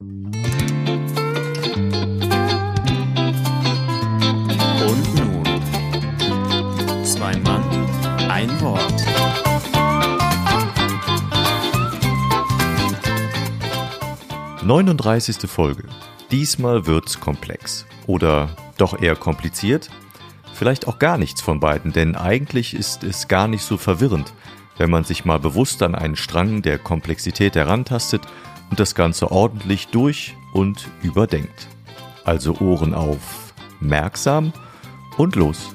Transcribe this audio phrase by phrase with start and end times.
[0.00, 0.14] Und
[5.16, 5.42] nun,
[7.04, 7.64] zwei Mann,
[8.30, 8.94] ein Wort.
[14.62, 15.82] Neununddreißigste Folge.
[16.30, 17.84] Diesmal wird's komplex.
[18.06, 19.90] Oder doch eher kompliziert?
[20.54, 24.32] Vielleicht auch gar nichts von beiden, denn eigentlich ist es gar nicht so verwirrend,
[24.76, 28.22] wenn man sich mal bewusst an einen Strang der Komplexität herantastet
[28.70, 31.68] und das Ganze ordentlich durch und überdenkt.
[32.24, 34.52] Also Ohren auf, merksam
[35.16, 35.70] und los.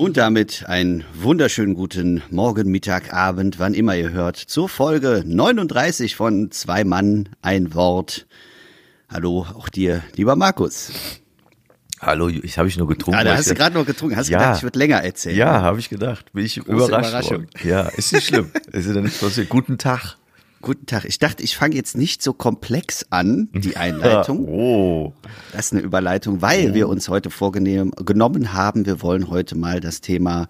[0.00, 6.16] Und damit einen wunderschönen guten Morgen, Mittag, Abend, wann immer ihr hört, zur Folge 39
[6.16, 8.26] von Zwei Mann, ein Wort.
[9.10, 11.19] Hallo auch dir, lieber Markus.
[12.00, 13.20] Hallo, ich habe ich nur getrunken.
[13.20, 14.16] Ah, da hast du gerade noch getrunken.
[14.16, 14.38] Hast du Ja.
[14.38, 15.36] gedacht, ich würde länger erzählen?
[15.36, 16.32] Ja, habe ich gedacht.
[16.32, 17.30] Bin ich überrascht Überraschung.
[17.32, 17.48] worden.
[17.62, 18.50] Ja, ist nicht schlimm.
[18.72, 19.48] ist ja nichts passiert.
[19.50, 20.16] Guten Tag.
[20.62, 21.04] Guten Tag.
[21.04, 24.46] Ich dachte, ich fange jetzt nicht so komplex an, die Einleitung.
[24.48, 25.12] Oh.
[25.52, 29.80] Das ist eine Überleitung, weil wir uns heute vorgenommen genommen haben, wir wollen heute mal
[29.80, 30.48] das Thema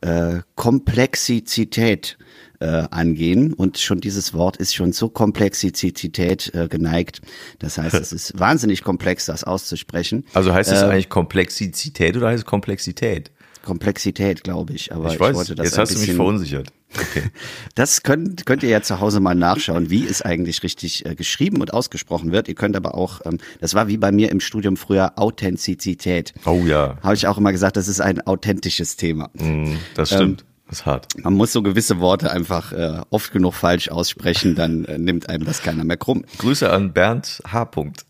[0.00, 2.18] äh, Komplexität
[2.60, 3.52] äh, angehen.
[3.54, 7.20] Und schon dieses Wort ist schon zur Komplexität äh, geneigt.
[7.58, 10.24] Das heißt, es ist wahnsinnig komplex, das auszusprechen.
[10.34, 13.30] Also heißt es Äh, eigentlich Komplexität oder heißt es Komplexität?
[13.62, 14.92] Komplexität, glaube ich.
[14.92, 16.68] Aber Ich ich, weiß, wollte das jetzt hast du mich verunsichert.
[16.94, 17.24] Okay.
[17.74, 21.60] Das könnt, könnt ihr ja zu Hause mal nachschauen, wie es eigentlich richtig äh, geschrieben
[21.60, 22.48] und ausgesprochen wird.
[22.48, 26.34] Ihr könnt aber auch, ähm, das war wie bei mir im Studium früher Authentizität.
[26.46, 29.30] Oh ja, Habe ich auch immer gesagt, das ist ein authentisches Thema.
[29.34, 30.40] mm, das stimmt.
[30.40, 31.06] das ist hart.
[31.22, 35.44] Man muss so gewisse Worte einfach äh, oft genug falsch aussprechen, dann äh, nimmt einem
[35.44, 36.24] das keiner mehr krumm.
[36.38, 37.64] Grüße an Bernd H.
[37.66, 38.04] Punkt.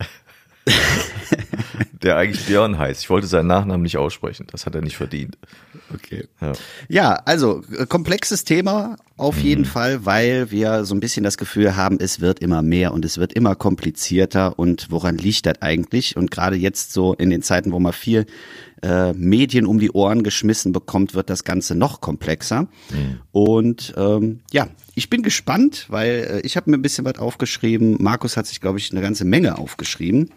[2.03, 3.03] Der eigentlich Björn heißt.
[3.03, 4.47] Ich wollte seinen Nachnamen nicht aussprechen.
[4.51, 5.37] Das hat er nicht verdient.
[5.93, 6.27] Okay.
[6.41, 6.53] Ja.
[6.89, 9.43] Ja, also äh, komplexes Thema auf Mhm.
[9.43, 13.05] jeden Fall, weil wir so ein bisschen das Gefühl haben, es wird immer mehr und
[13.05, 14.59] es wird immer komplizierter.
[14.59, 16.17] Und woran liegt das eigentlich?
[16.17, 18.25] Und gerade jetzt so in den Zeiten, wo man viel
[18.83, 22.63] äh, Medien um die Ohren geschmissen bekommt, wird das Ganze noch komplexer.
[22.63, 23.21] Mhm.
[23.33, 27.97] Und ähm, ja, ich bin gespannt, weil äh, ich habe mir ein bisschen was aufgeschrieben.
[28.01, 30.31] Markus hat sich, glaube ich, eine ganze Menge aufgeschrieben.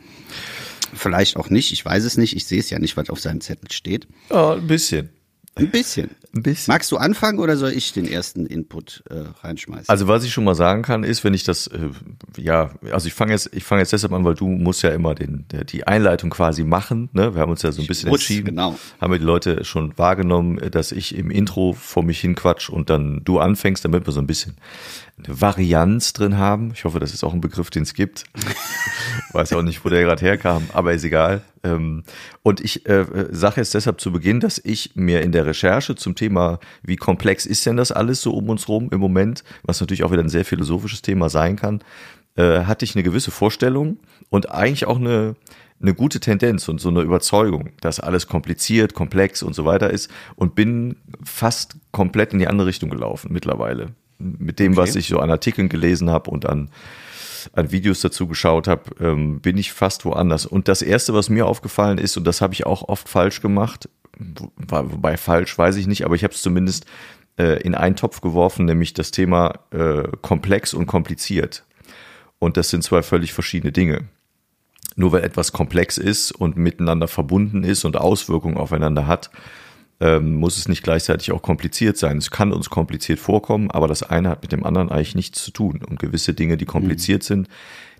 [0.93, 2.35] Vielleicht auch nicht, ich weiß es nicht.
[2.35, 4.07] Ich sehe es ja nicht, was auf seinem Zettel steht.
[4.29, 5.09] Ja, ein bisschen.
[5.55, 6.09] Ein bisschen.
[6.35, 6.71] Ein bisschen.
[6.71, 9.87] Magst du anfangen oder soll ich den ersten Input äh, reinschmeißen?
[9.87, 11.89] Also was ich schon mal sagen kann, ist, wenn ich das, äh,
[12.37, 15.13] ja, also ich fange jetzt, ich fange jetzt deshalb an, weil du musst ja immer
[15.13, 17.09] den, der, die Einleitung quasi machen.
[17.13, 17.35] Ne?
[17.35, 18.79] Wir haben uns ja so ein bisschen muss, entschieden, genau.
[18.99, 22.69] haben wir die Leute schon wahrgenommen, äh, dass ich im Intro vor mich hin quatsch
[22.69, 24.55] und dann du anfängst, damit wir so ein bisschen
[25.17, 26.71] eine Varianz drin haben.
[26.73, 28.23] Ich hoffe, das ist auch ein Begriff, den es gibt.
[29.31, 31.41] Weiß auch nicht, wo der gerade herkam, aber ist egal.
[31.63, 32.03] Ähm,
[32.41, 36.15] Und ich äh, sage jetzt deshalb zu Beginn, dass ich mir in der Recherche zum
[36.15, 40.03] Thema, wie komplex ist denn das alles so um uns rum im Moment, was natürlich
[40.03, 41.83] auch wieder ein sehr philosophisches Thema sein kann,
[42.35, 45.35] äh, hatte ich eine gewisse Vorstellung und eigentlich auch eine,
[45.79, 50.09] eine gute Tendenz und so eine Überzeugung, dass alles kompliziert, komplex und so weiter ist
[50.35, 53.93] und bin fast komplett in die andere Richtung gelaufen mittlerweile.
[54.39, 54.99] Mit dem, was Okay.
[54.99, 56.69] ich so an Artikeln gelesen habe und an
[57.51, 60.45] an Videos dazu geschaut habe, ähm, bin ich fast woanders.
[60.45, 63.89] Und das Erste, was mir aufgefallen ist, und das habe ich auch oft falsch gemacht,
[64.55, 66.85] wobei falsch weiß ich nicht, aber ich habe es zumindest
[67.37, 71.65] äh, in einen Topf geworfen, nämlich das Thema äh, komplex und kompliziert.
[72.39, 74.05] Und das sind zwei völlig verschiedene Dinge.
[74.95, 79.31] Nur weil etwas komplex ist und miteinander verbunden ist und Auswirkungen aufeinander hat,
[79.99, 82.17] ähm, muss es nicht gleichzeitig auch kompliziert sein.
[82.17, 85.51] Es kann uns kompliziert vorkommen, aber das eine hat mit dem anderen eigentlich nichts zu
[85.51, 85.81] tun.
[85.87, 87.47] Und gewisse Dinge, die kompliziert sind,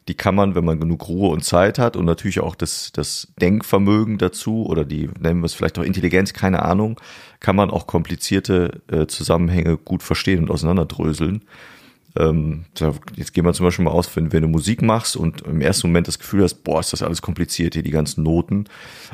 [0.08, 3.30] die kann man, wenn man genug Ruhe und Zeit hat und natürlich auch das, das
[3.40, 7.00] Denkvermögen dazu oder die, nennen wir es vielleicht auch Intelligenz, keine Ahnung,
[7.40, 11.44] kann man auch komplizierte äh, Zusammenhänge gut verstehen und auseinanderdröseln.
[12.16, 12.66] Ähm,
[13.16, 15.88] jetzt gehen wir zum Beispiel mal aus, wenn, wenn du Musik machst und im ersten
[15.88, 18.66] Moment das Gefühl hast, boah, ist das alles kompliziert hier, die ganzen Noten.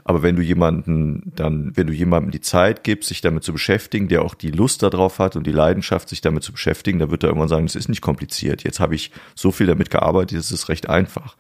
[0.03, 4.09] Aber wenn du jemanden dann, wenn du jemandem die Zeit gibst, sich damit zu beschäftigen,
[4.09, 7.23] der auch die Lust darauf hat und die Leidenschaft, sich damit zu beschäftigen, dann wird
[7.23, 8.63] er irgendwann sagen, es ist nicht kompliziert.
[8.63, 11.37] Jetzt habe ich so viel damit gearbeitet, es ist recht einfach.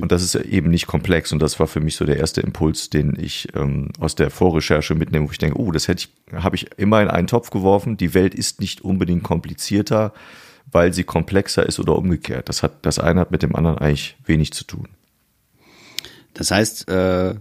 [0.00, 1.32] Und das ist eben nicht komplex.
[1.32, 4.94] Und das war für mich so der erste Impuls, den ich ähm, aus der Vorrecherche
[4.94, 7.96] mitnehme, wo ich denke, oh, das hätte ich, habe ich immer in einen Topf geworfen.
[7.96, 10.12] Die Welt ist nicht unbedingt komplizierter,
[10.70, 12.48] weil sie komplexer ist oder umgekehrt.
[12.48, 14.88] Das hat, das eine hat mit dem anderen eigentlich wenig zu tun.
[16.34, 17.34] Das heißt, äh,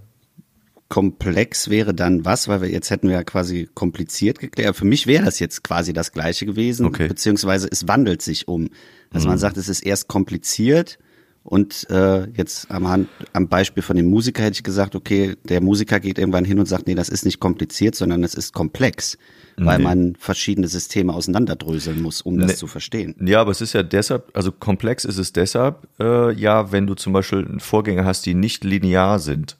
[0.89, 4.75] komplex wäre dann was, weil wir jetzt hätten wir ja quasi kompliziert geklärt.
[4.75, 7.07] Für mich wäre das jetzt quasi das gleiche gewesen, Okay.
[7.07, 8.69] beziehungsweise es wandelt sich um.
[9.11, 10.99] Dass man sagt, es ist erst kompliziert
[11.43, 15.61] Und äh, jetzt am, Hand, am Beispiel von dem Musiker hätte ich gesagt, okay, der
[15.61, 19.17] Musiker geht irgendwann hin und sagt, nee, das ist nicht kompliziert, sondern es ist komplex,
[19.57, 19.83] weil Nee.
[19.83, 22.55] man verschiedene Systeme auseinanderdröseln muss, um das Nee.
[22.57, 23.15] zu verstehen.
[23.19, 26.93] Ja, aber es ist ja deshalb, also komplex ist es deshalb, äh, ja, wenn du
[26.93, 29.57] zum Beispiel Vorgänge hast, die nicht linear sind.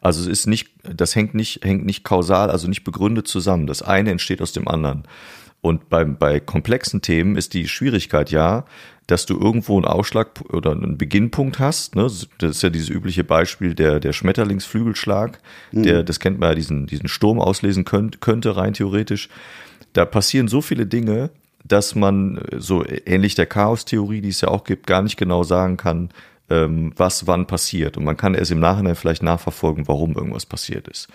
[0.00, 3.66] Also es ist nicht, das hängt nicht, hängt nicht kausal, also nicht begründet zusammen.
[3.66, 5.02] Das eine entsteht aus dem anderen.
[5.62, 8.64] Und beim, bei komplexen Themen ist die Schwierigkeit ja,
[9.06, 11.96] dass du irgendwo einen Ausschlag oder einen Beginnpunkt hast.
[11.96, 12.02] Ne?
[12.38, 15.40] Das ist ja dieses übliche Beispiel der, der Schmetterlingsflügelschlag,
[15.72, 19.28] der, das kennt man ja, diesen, diesen Sturm auslesen könnt, könnte rein theoretisch.
[19.92, 21.30] Da passieren so viele Dinge,
[21.64, 25.42] dass man äh, so ähnlich der Chaos-Theorie, die es ja auch gibt, gar nicht genau
[25.42, 26.10] sagen kann,
[26.50, 27.96] ähm, was wann passiert.
[27.96, 31.08] Und man kann erst im Nachhinein vielleicht nachverfolgen, warum irgendwas passiert ist.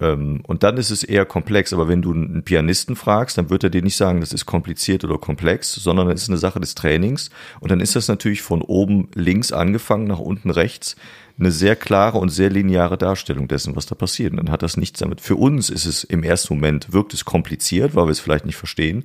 [0.00, 1.72] Ähm, und dann ist es eher komplex.
[1.72, 5.04] Aber wenn du einen Pianisten fragst, dann wird er dir nicht sagen, das ist kompliziert
[5.04, 7.30] oder komplex, sondern es ist eine Sache des Trainings.
[7.60, 10.96] Und dann ist das natürlich von oben links angefangen nach unten rechts
[11.38, 14.32] eine sehr klare und sehr lineare Darstellung dessen, was da passiert.
[14.32, 15.20] Und dann hat das nichts damit.
[15.20, 18.56] Für uns ist es im ersten Moment, wirkt es kompliziert, weil wir es vielleicht nicht
[18.56, 19.04] verstehen.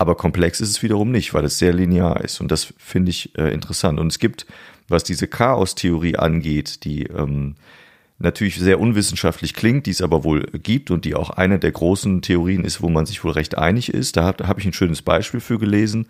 [0.00, 2.40] Aber komplex ist es wiederum nicht, weil es sehr linear ist.
[2.40, 4.00] Und das finde ich äh, interessant.
[4.00, 4.46] Und es gibt,
[4.88, 7.56] was diese Chaos-Theorie angeht, die ähm,
[8.18, 12.22] natürlich sehr unwissenschaftlich klingt, die es aber wohl gibt und die auch eine der großen
[12.22, 14.16] Theorien ist, wo man sich wohl recht einig ist.
[14.16, 16.06] Da habe hab ich ein schönes Beispiel für gelesen,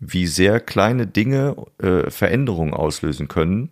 [0.00, 3.70] wie sehr kleine Dinge äh, Veränderungen auslösen können.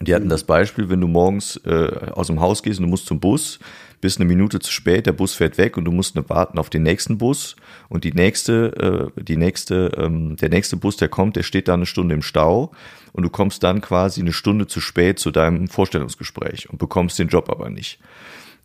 [0.00, 3.06] Die hatten das Beispiel, wenn du morgens äh, aus dem Haus gehst und du musst
[3.06, 3.60] zum Bus,
[4.02, 6.82] bist eine Minute zu spät, der Bus fährt weg und du musst warten auf den
[6.82, 7.56] nächsten Bus.
[7.88, 11.74] Und die nächste, äh, die nächste, ähm, der nächste Bus, der kommt, der steht da
[11.74, 12.72] eine Stunde im Stau.
[13.12, 17.28] Und du kommst dann quasi eine Stunde zu spät zu deinem Vorstellungsgespräch und bekommst den
[17.28, 18.00] Job aber nicht.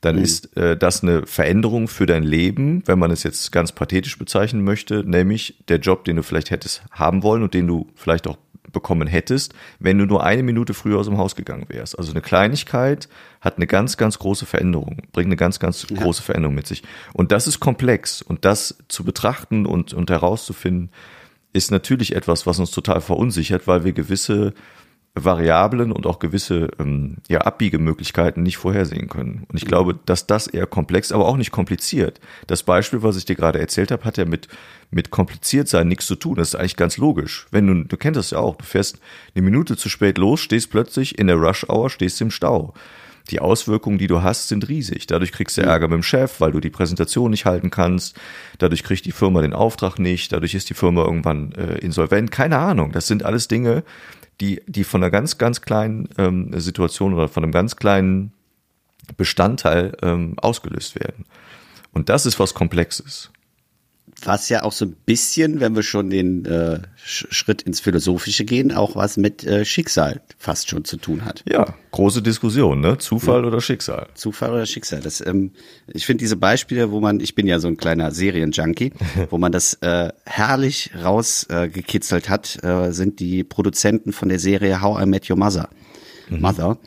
[0.01, 4.17] Dann ist äh, das eine Veränderung für dein Leben, wenn man es jetzt ganz pathetisch
[4.17, 8.27] bezeichnen möchte, nämlich der Job, den du vielleicht hättest haben wollen und den du vielleicht
[8.27, 8.37] auch
[8.71, 11.97] bekommen hättest, wenn du nur eine Minute früher aus dem Haus gegangen wärst.
[11.97, 13.07] Also eine Kleinigkeit
[13.41, 16.83] hat eine ganz, ganz große Veränderung, bringt eine ganz, ganz große Veränderung mit sich.
[17.13, 20.91] Und das ist komplex und das zu betrachten und, und herauszufinden,
[21.53, 24.53] ist natürlich etwas, was uns total verunsichert, weil wir gewisse
[25.23, 29.45] Variablen und auch gewisse ähm, ja, Abbiegemöglichkeiten nicht vorhersehen können.
[29.49, 32.19] Und ich glaube, dass das eher komplex, aber auch nicht kompliziert.
[32.47, 34.47] Das Beispiel, was ich dir gerade erzählt habe, hat ja mit,
[34.91, 36.35] mit kompliziert sein nichts zu tun.
[36.35, 37.47] Das ist eigentlich ganz logisch.
[37.51, 38.99] Wenn du, du kennst das ja auch, du fährst
[39.35, 42.73] eine Minute zu spät los, stehst plötzlich in der Rush-Hour, stehst im Stau.
[43.31, 45.07] Die Auswirkungen, die du hast, sind riesig.
[45.07, 48.17] Dadurch kriegst du Ärger mit dem Chef, weil du die Präsentation nicht halten kannst.
[48.57, 50.31] Dadurch kriegt die Firma den Auftrag nicht.
[50.31, 52.31] Dadurch ist die Firma irgendwann äh, insolvent.
[52.31, 52.91] Keine Ahnung.
[52.91, 53.83] Das sind alles Dinge,
[54.41, 58.33] die, die von einer ganz, ganz kleinen ähm, Situation oder von einem ganz kleinen
[59.15, 61.25] Bestandteil ähm, ausgelöst werden.
[61.91, 63.31] Und das ist was Komplexes.
[64.23, 68.45] Was ja auch so ein bisschen, wenn wir schon den äh, Sch Schritt ins Philosophische
[68.45, 71.43] gehen, auch was mit äh, Schicksal fast schon zu tun hat.
[71.47, 72.97] Ja, große Diskussion, ne?
[72.97, 74.07] Zufall oder Schicksal.
[74.15, 75.01] Zufall oder Schicksal.
[75.01, 75.51] Das, ähm,
[75.87, 78.91] ich finde diese Beispiele, wo man, ich bin ja so ein kleiner Serienjunkie,
[79.29, 84.81] wo man das äh, herrlich rausgekitzelt äh, hat, äh, sind die Produzenten von der Serie
[84.81, 85.69] How I Met Your Mother.
[86.29, 86.77] Mother.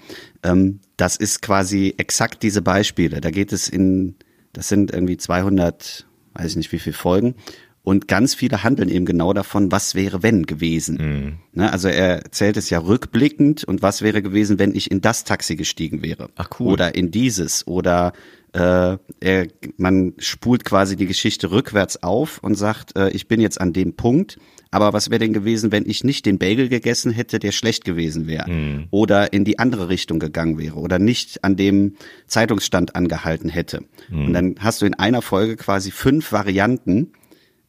[0.43, 3.21] Ähm, das ist quasi exakt diese Beispiele.
[3.21, 4.17] Da geht es in,
[4.53, 7.35] das sind irgendwie 200, weiß ich nicht wie viele Folgen.
[7.82, 11.41] Und ganz viele handeln eben genau davon, was wäre wenn gewesen.
[11.53, 15.25] Ne, also er erzählt es ja rückblickend und was wäre gewesen, wenn ich in das
[15.25, 16.29] Taxi gestiegen wäre.
[16.37, 16.75] Ach, cool.
[16.75, 17.67] Oder in dieses.
[17.67, 18.12] Oder
[18.53, 19.47] äh, er,
[19.79, 23.94] man spult quasi die Geschichte rückwärts auf und sagt, äh, ich bin jetzt an dem
[23.94, 24.38] Punkt,
[24.71, 28.27] aber was wäre denn gewesen, wenn ich nicht den Bagel gegessen hätte, der schlecht gewesen
[28.27, 28.49] wäre?
[28.91, 31.97] Oder in die andere Richtung gegangen wäre oder nicht an dem
[32.27, 33.83] Zeitungsstand angehalten hätte.
[34.27, 37.12] Und dann hast du in einer Folge quasi fünf Varianten,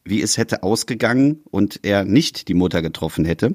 [0.04, 3.52] wie es hätte ausgegangen und er nicht die Mutter getroffen hätte.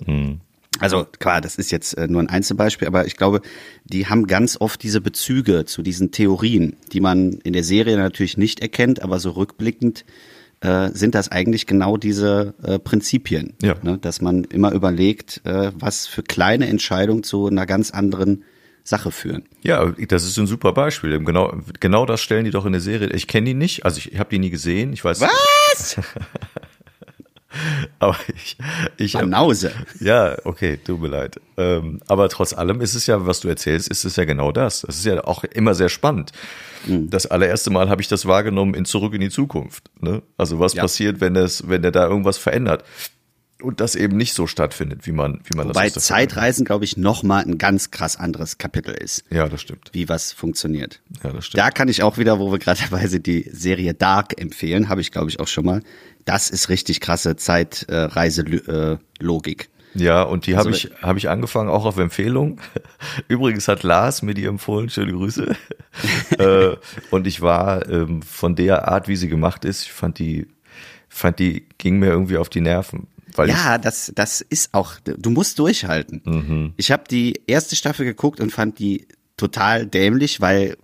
[0.79, 3.41] Also klar, das ist jetzt äh, nur ein Einzelbeispiel, aber ich glaube,
[3.85, 8.37] die haben ganz oft diese Bezüge zu diesen Theorien, die man in der Serie natürlich
[8.37, 10.05] nicht erkennt, aber so rückblickend
[10.61, 13.75] äh, sind das eigentlich genau diese äh, Prinzipien, Ja.
[13.83, 13.97] ne?
[13.99, 18.43] dass man immer überlegt, äh, was für kleine Entscheidungen zu einer ganz anderen
[18.83, 19.43] Sache führen.
[19.63, 21.19] Ja, das ist ein super Beispiel.
[21.19, 23.09] Genau, genau das stellen die doch in der Serie.
[23.09, 24.93] Ich kenne die nicht, also ich, ich habe die nie gesehen.
[24.93, 25.19] Ich weiß.
[25.21, 25.97] Was?
[27.99, 28.57] Aber ich,
[28.97, 29.71] ich Banause.
[29.99, 31.39] Ja, okay, tut mir leid.
[31.57, 34.81] Ähm, aber trotz allem ist es ja, was du erzählst, ist es ja genau das.
[34.81, 36.31] Das ist ja auch immer sehr spannend.
[36.85, 37.09] Mhm.
[37.09, 39.89] Das allererste Mal habe ich das wahrgenommen in Zurück in die Zukunft.
[39.99, 40.21] Ne?
[40.37, 40.83] Also was Ja.
[40.83, 42.83] passiert, wenn es, wenn er da irgendwas verändert
[43.61, 46.85] und das eben nicht so stattfindet, wie man, wie man Wobei das Vergangenheit- Zeitreisen, glaube
[46.85, 49.89] ich, nochmal ein ganz krass anderes Kapitel ist, Ja, das stimmt.
[49.93, 51.01] wie was funktioniert.
[51.23, 51.59] Ja, das stimmt.
[51.63, 55.01] Da kann ich auch wieder, wo wir gerade dabei sind, die Serie Dark empfehlen, habe
[55.01, 55.81] ich glaube ich auch schon mal.
[56.25, 59.69] Das ist richtig krasse Zeitreiselogik.
[59.93, 62.59] Ja, und die habe Also- ich, habe ich angefangen, auch auf Empfehlung.
[63.27, 65.55] Übrigens hat Lars mir die empfohlen, schöne Grüße.
[66.37, 66.75] äh,
[67.09, 70.47] und ich war ähm, von der Art, wie sie gemacht ist, ich fand die,
[71.09, 73.07] fand die, ging mir irgendwie auf die Nerven.
[73.37, 76.21] Weil Ja, das, das ist auch, du musst durchhalten.
[76.25, 76.73] Mhm.
[76.77, 80.77] Ich habe die erste Staffel geguckt und fand die total dämlich, weil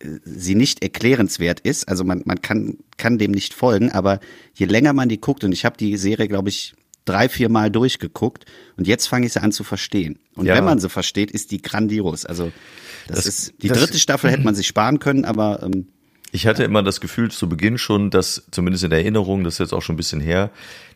[0.00, 1.88] äh, sie nicht erklärenswert ist.
[1.88, 4.20] Also man, man kann, kann dem nicht folgen, aber
[4.54, 7.70] je länger man die guckt, und ich habe die Serie, glaube ich, drei, vier Mal
[7.70, 8.44] durchgeguckt
[8.76, 10.18] und jetzt fange ich sie an zu verstehen.
[10.36, 10.54] Und Ja.
[10.54, 12.24] wenn man sie versteht, ist die grandios.
[12.26, 12.52] Also
[13.08, 15.88] das, Das- ist die das- dritte Staffel hätte man sich sparen können, aber ähm,
[16.30, 19.72] Ich hatte immer das Gefühl zu Beginn schon, dass zumindest in Erinnerung, das ist jetzt
[19.72, 20.50] auch schon ein bisschen her,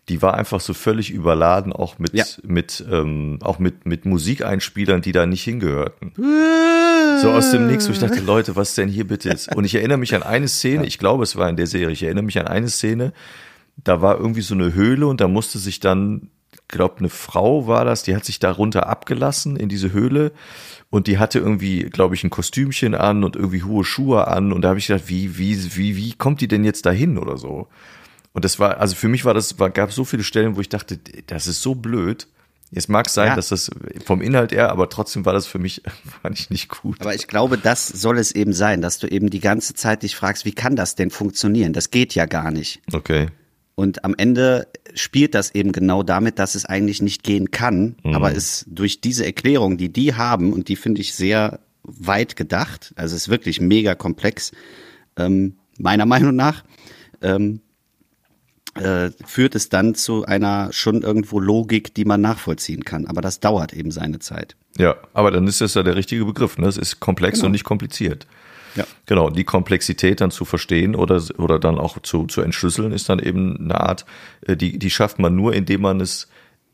[0.09, 2.25] die war einfach so völlig überladen, auch mit Ja.
[2.45, 6.13] mit ähm, auch mit mit Musikeinspielern, die da nicht hingehörten.
[7.23, 9.55] So aus dem Nichts, wo ich dachte, Leute, was denn hier bitte ist?
[9.55, 12.03] Und ich erinnere mich an eine Szene, ich glaube, es war in der Serie, ich
[12.03, 13.13] erinnere mich an eine Szene,
[13.83, 16.29] da war irgendwie so eine Höhle und da musste sich dann,
[16.69, 20.33] glaube eine Frau war das, die hat sich darunter abgelassen in diese Höhle
[20.91, 24.63] und die hatte irgendwie, glaube ich, ein Kostümchen an und irgendwie hohe Schuhe an und
[24.63, 27.67] da habe ich gedacht, wie wie wie wie kommt die denn jetzt dahin oder so?
[28.37, 30.69] Und das war, also für mich war das, war, gab so viele Stellen, wo ich
[30.69, 32.29] dachte, das ist so blöd.
[32.71, 33.35] Es mag sein, Ja.
[33.35, 33.71] dass das
[34.05, 35.81] vom Inhalt her, aber trotzdem war das für mich,
[36.23, 37.01] fand ich nicht gut.
[37.01, 40.17] Aber ich glaube, das soll es eben sein, dass du eben die ganze Zeit dich
[40.17, 41.73] fragst, wie kann das denn funktionieren?
[41.73, 42.83] Das geht ja gar nicht.
[42.93, 43.29] Okay.
[43.75, 48.35] Und am Ende spielt das eben genau damit, dass es eigentlich nicht gehen kann, aber
[48.37, 53.17] es durch diese Erklärung, die die haben, und die finde ich sehr weit gedacht, also
[53.17, 54.53] es ist wirklich mega komplex,
[55.17, 56.65] ähm, meiner Meinung nach,
[57.23, 57.61] ähm,
[58.77, 63.07] äh, führt es dann zu einer schon irgendwo Logik, die man nachvollziehen kann.
[63.07, 64.57] Aber das dauert eben seine Zeit.
[64.79, 66.59] Ja, aber dann ist das ja der richtige Begriff.
[66.59, 66.67] Ne?
[66.69, 67.47] Es ist komplex Genau.
[67.47, 68.27] und nicht kompliziert.
[68.77, 68.85] Ja.
[69.07, 73.19] Genau, die Komplexität dann zu verstehen oder, oder dann auch zu, zu entschlüsseln, ist dann
[73.19, 74.05] eben eine Art,
[74.43, 76.29] äh, die, die schafft man nur, indem man es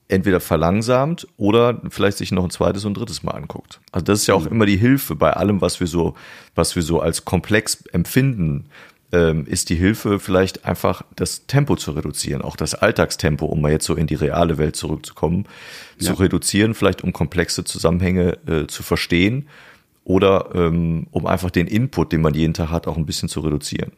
[0.09, 3.81] entweder verlangsamt oder vielleicht sich noch ein zweites und drittes Mal anguckt.
[3.93, 6.15] Also das ist ja auch immer die Hilfe bei allem, was wir so,
[6.55, 8.67] was wir so als komplex empfinden,
[9.13, 13.73] ähm, ist die Hilfe vielleicht einfach das Tempo zu reduzieren, auch das Alltagstempo, um mal
[13.73, 15.47] jetzt so in die reale Welt zurückzukommen,
[15.99, 19.49] zu reduzieren, vielleicht um komplexe Zusammenhänge äh, zu verstehen
[20.05, 23.41] oder ähm, um einfach den Input, den man jeden Tag hat, auch ein bisschen zu
[23.41, 23.93] reduzieren.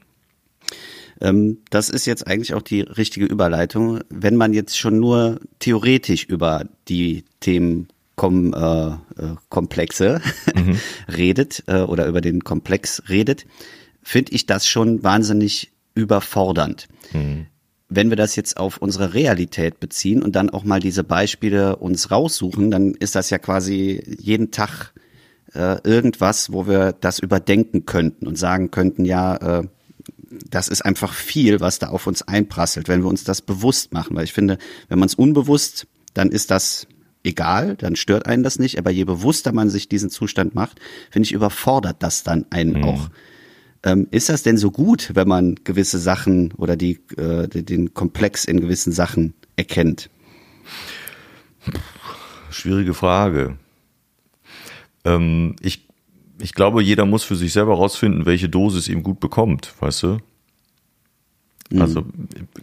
[1.21, 4.01] Ähm, das ist jetzt eigentlich auch die richtige Überleitung.
[4.11, 10.21] Wenn man jetzt schon nur theoretisch über die Themen kom äh, äh, Komplexe
[11.17, 13.47] redet äh, oder über den Komplex redet,
[14.05, 16.89] finde ich das schon wahnsinnig überfordernd.
[17.89, 22.11] Wenn wir das jetzt auf unsere Realität beziehen und dann auch mal diese Beispiele uns
[22.11, 24.93] raussuchen, dann ist das ja quasi jeden Tag
[25.55, 29.69] äh, irgendwas, wo wir das überdenken könnten und sagen könnten, ja, äh,
[30.51, 34.17] das ist einfach viel, was da auf uns einprasselt, wenn wir uns das bewusst machen.
[34.17, 34.59] Weil ich finde,
[34.89, 36.89] wenn man es unbewusst, dann ist das
[37.23, 38.79] egal, dann stört einen das nicht.
[38.79, 40.81] Aber je bewusster man sich diesen Zustand macht,
[41.11, 43.11] finde ich, überfordert das dann einen auch.
[43.85, 48.47] Ähm, ist das denn so gut, wenn man gewisse Sachen oder die, äh, den Komplex
[48.47, 50.09] in gewissen Sachen erkennt?
[52.51, 53.59] Schwierige Frage.
[55.05, 55.87] Ähm, ich,
[56.41, 60.19] ich glaube, jeder muss für sich selber rausfinden, welche Dosis ihm gut bekommt, weißt du?
[61.77, 62.05] Also,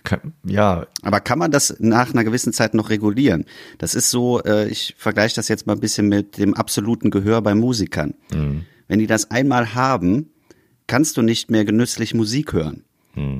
[0.04, 3.46] kann, ja, Aber kann man das nach einer gewissen Zeit noch regulieren?
[3.78, 7.42] Das ist so, äh, ich vergleiche das jetzt mal ein bisschen mit dem absoluten Gehör
[7.42, 8.13] bei Musikern.
[8.88, 10.30] Wenn die das einmal haben,
[10.92, 12.84] kannst du nicht mehr genüsslich Musik hören,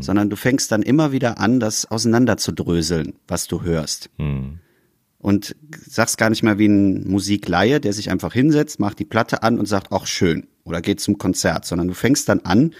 [0.02, 4.10] sondern du fängst dann immer wieder an, das auseinanderzudröseln, was du hörst.
[5.18, 5.56] Und
[5.86, 9.60] sagst gar nicht mehr wie ein Musikleihe, der sich einfach hinsetzt, macht die Platte an
[9.60, 12.72] und sagt, ach schön, oder geht zum Konzert, sondern du fängst dann an,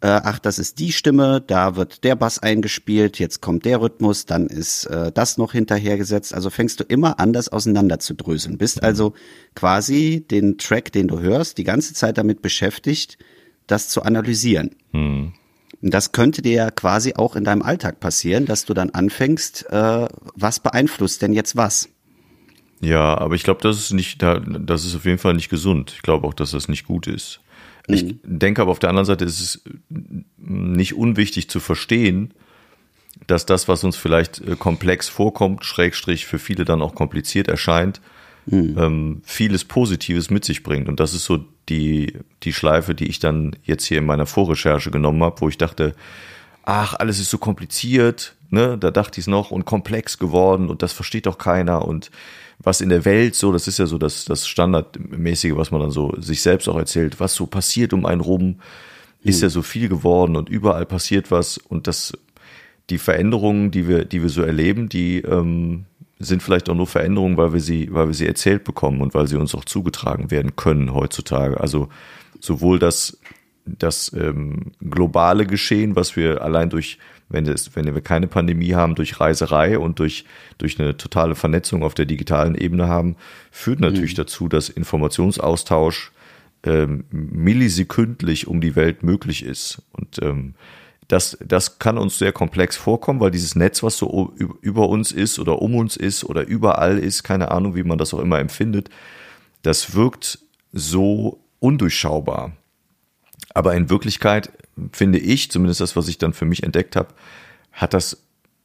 [0.00, 4.26] äh, ach, das ist die Stimme, da wird der Bass eingespielt, jetzt kommt der Rhythmus,
[4.26, 6.32] dann ist äh, das noch hinterhergesetzt.
[6.32, 8.58] Also fängst du immer an, das auseinanderzudröseln.
[8.58, 9.12] Bist also
[9.56, 13.18] quasi den Track, den du hörst, die ganze Zeit damit beschäftigt,
[13.70, 14.70] das zu analysieren.
[14.92, 15.32] Und
[15.80, 20.08] das könnte dir ja quasi auch in deinem Alltag passieren, dass du dann anfängst, äh,
[20.34, 21.88] was beeinflusst denn jetzt was?
[22.80, 25.92] Ja, aber ich glaube, das ist nicht, da- das ist auf jeden Fall nicht gesund.
[25.94, 27.40] Ich glaube auch, dass das nicht gut ist.
[27.86, 29.62] Ich denke aber auf der anderen Seite ist es
[30.38, 32.32] nicht unwichtig zu verstehen,
[33.26, 38.00] dass das, was uns vielleicht äh, komplex vorkommt, Schrägstrich für viele dann auch kompliziert erscheint,
[38.52, 40.88] ähm, vieles Positives mit sich bringt.
[40.88, 44.90] Und das ist so die, die Schleife, die ich dann jetzt hier in meiner Vorrecherche
[44.90, 45.94] genommen habe, wo ich dachte,
[46.64, 48.76] ach, alles ist so kompliziert, ne?
[48.78, 52.10] Da dachte ich es noch und komplex geworden und das versteht doch keiner und
[52.62, 55.90] was in der Welt so, das ist ja so das, das Standardmäßige, was man dann
[55.90, 58.60] so sich selbst auch erzählt, was so passiert um einen rum,
[59.22, 62.12] ist ja so viel geworden und überall passiert was und das,
[62.90, 65.86] die Veränderungen, die wir, die wir so erleben, die, ähm,
[66.20, 69.26] sind vielleicht auch nur Veränderungen, weil wir sie, weil wir sie erzählt bekommen und weil
[69.26, 71.58] sie uns auch zugetragen werden können heutzutage.
[71.58, 71.88] Also
[72.38, 73.18] sowohl das,
[73.64, 76.98] das ähm, globale Geschehen, was wir allein durch,
[77.30, 80.26] wenn, es, wenn wir keine Pandemie haben, durch Reiserei und durch,
[80.58, 83.16] durch eine totale Vernetzung auf der digitalen Ebene haben,
[83.50, 84.22] führt natürlich mhm.
[84.22, 86.12] dazu, dass Informationsaustausch
[86.64, 89.80] ähm, millisekündlich um die Welt möglich ist.
[89.92, 90.54] Und ähm,
[91.10, 95.40] das, das kann uns sehr komplex vorkommen, weil dieses Netz, was so über uns ist
[95.40, 98.90] oder um uns ist oder überall ist, keine Ahnung, wie man das auch immer empfindet,
[99.62, 100.38] das wirkt
[100.72, 102.52] so undurchschaubar.
[103.54, 104.52] Aber in Wirklichkeit
[104.92, 107.08] finde ich, zumindest das, was ich dann für mich entdeckt habe,
[107.72, 108.22] hat das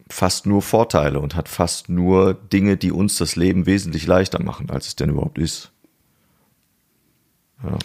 [0.07, 4.69] fast nur Vorteile und hat fast nur Dinge, die uns das Leben wesentlich leichter machen,
[4.69, 5.71] als es denn überhaupt ist.
[7.63, 7.79] Ja.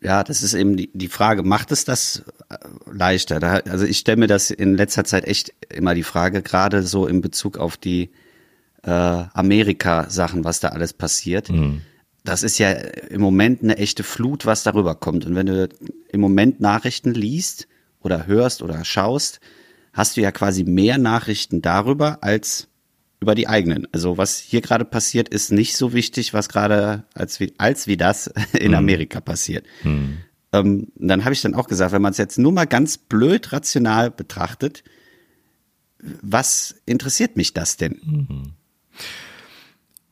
[0.00, 2.56] Ja, das ist eben die, die Frage, macht es das äh,
[2.90, 3.40] leichter?
[3.40, 7.06] Da, also ich stelle mir das in letzter Zeit echt immer die Frage, gerade so
[7.06, 8.10] in Bezug auf die
[8.82, 11.50] äh, Amerika-Sachen, was da alles passiert.
[11.50, 11.82] Mhm.
[12.24, 15.26] Das ist ja im Moment eine echte Flut, was darüber kommt.
[15.26, 15.68] Und wenn du
[16.10, 17.66] im Moment Nachrichten liest
[18.00, 19.40] oder hörst oder schaust,
[19.92, 22.68] hast du ja quasi mehr Nachrichten darüber als
[23.22, 23.86] über die eigenen.
[23.92, 27.96] Also was hier gerade passiert, ist nicht so wichtig, was gerade als wie, als wie
[27.96, 28.78] das in mhm.
[28.78, 29.64] Amerika passiert.
[29.84, 30.18] Mhm.
[30.52, 33.52] Ähm, dann habe ich dann auch gesagt, wenn man es jetzt nur mal ganz blöd
[33.52, 34.82] rational betrachtet,
[36.20, 38.00] was interessiert mich das denn?
[38.04, 38.42] Mhm.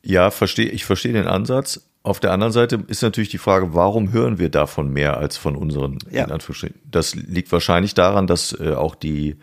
[0.02, 1.88] Ja, verstehe, ich verstehe den Ansatz.
[2.04, 5.56] Auf der anderen Seite ist natürlich die Frage, warum hören wir davon mehr als von
[5.56, 6.26] unseren, ja.
[6.90, 9.36] Das liegt wahrscheinlich daran, dass äh, auch die,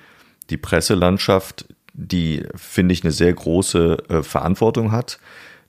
[0.49, 1.65] die Presselandschaft
[1.97, 5.19] die, finde ich, eine sehr große äh, Verantwortung hat,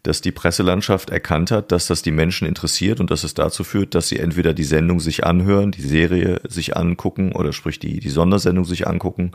[0.04, 3.94] dass die Presselandschaft erkannt hat, dass das die Menschen interessiert und dass es dazu führt,
[3.94, 8.10] dass sie entweder die Sendung sich anhören, die Serie sich angucken oder sprich die, die
[8.10, 9.32] Sondersendung sich angucken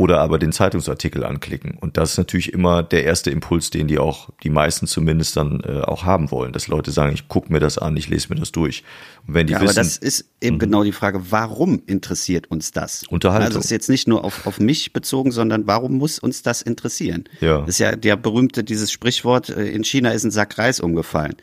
[0.00, 1.76] oder aber den Zeitungsartikel anklicken.
[1.78, 5.60] Und das ist natürlich immer der erste Impuls, den die auch, die meisten zumindest dann
[5.60, 8.40] äh, auch haben wollen, dass Leute sagen, ich gucke mir das an, ich lese mir
[8.40, 8.82] das durch.
[9.26, 10.60] Und wenn die ja, wissen, aber das ist eben mhm.
[10.60, 13.02] genau die Frage, warum interessiert uns das?
[13.10, 13.48] Unterhaltung.
[13.48, 16.62] Also das ist jetzt nicht nur auf, auf mich bezogen, sondern warum muss uns das
[16.62, 17.24] interessieren?
[17.42, 17.58] Ja.
[17.58, 21.36] Das ist ja der berühmte, dieses Sprichwort, äh, in China ist ein Sack Reis umgefallen.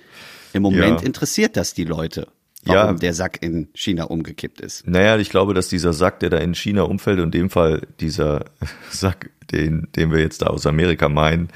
[0.54, 1.06] Im Moment ja.
[1.06, 2.28] interessiert das die Leute
[2.66, 3.00] warum ja.
[3.00, 4.88] der Sack in China umgekippt ist.
[4.88, 8.46] Naja, ich glaube, dass dieser Sack, der da in China umfällt, in dem Fall dieser
[8.90, 11.50] Sack, den, den wir jetzt da aus Amerika meinen,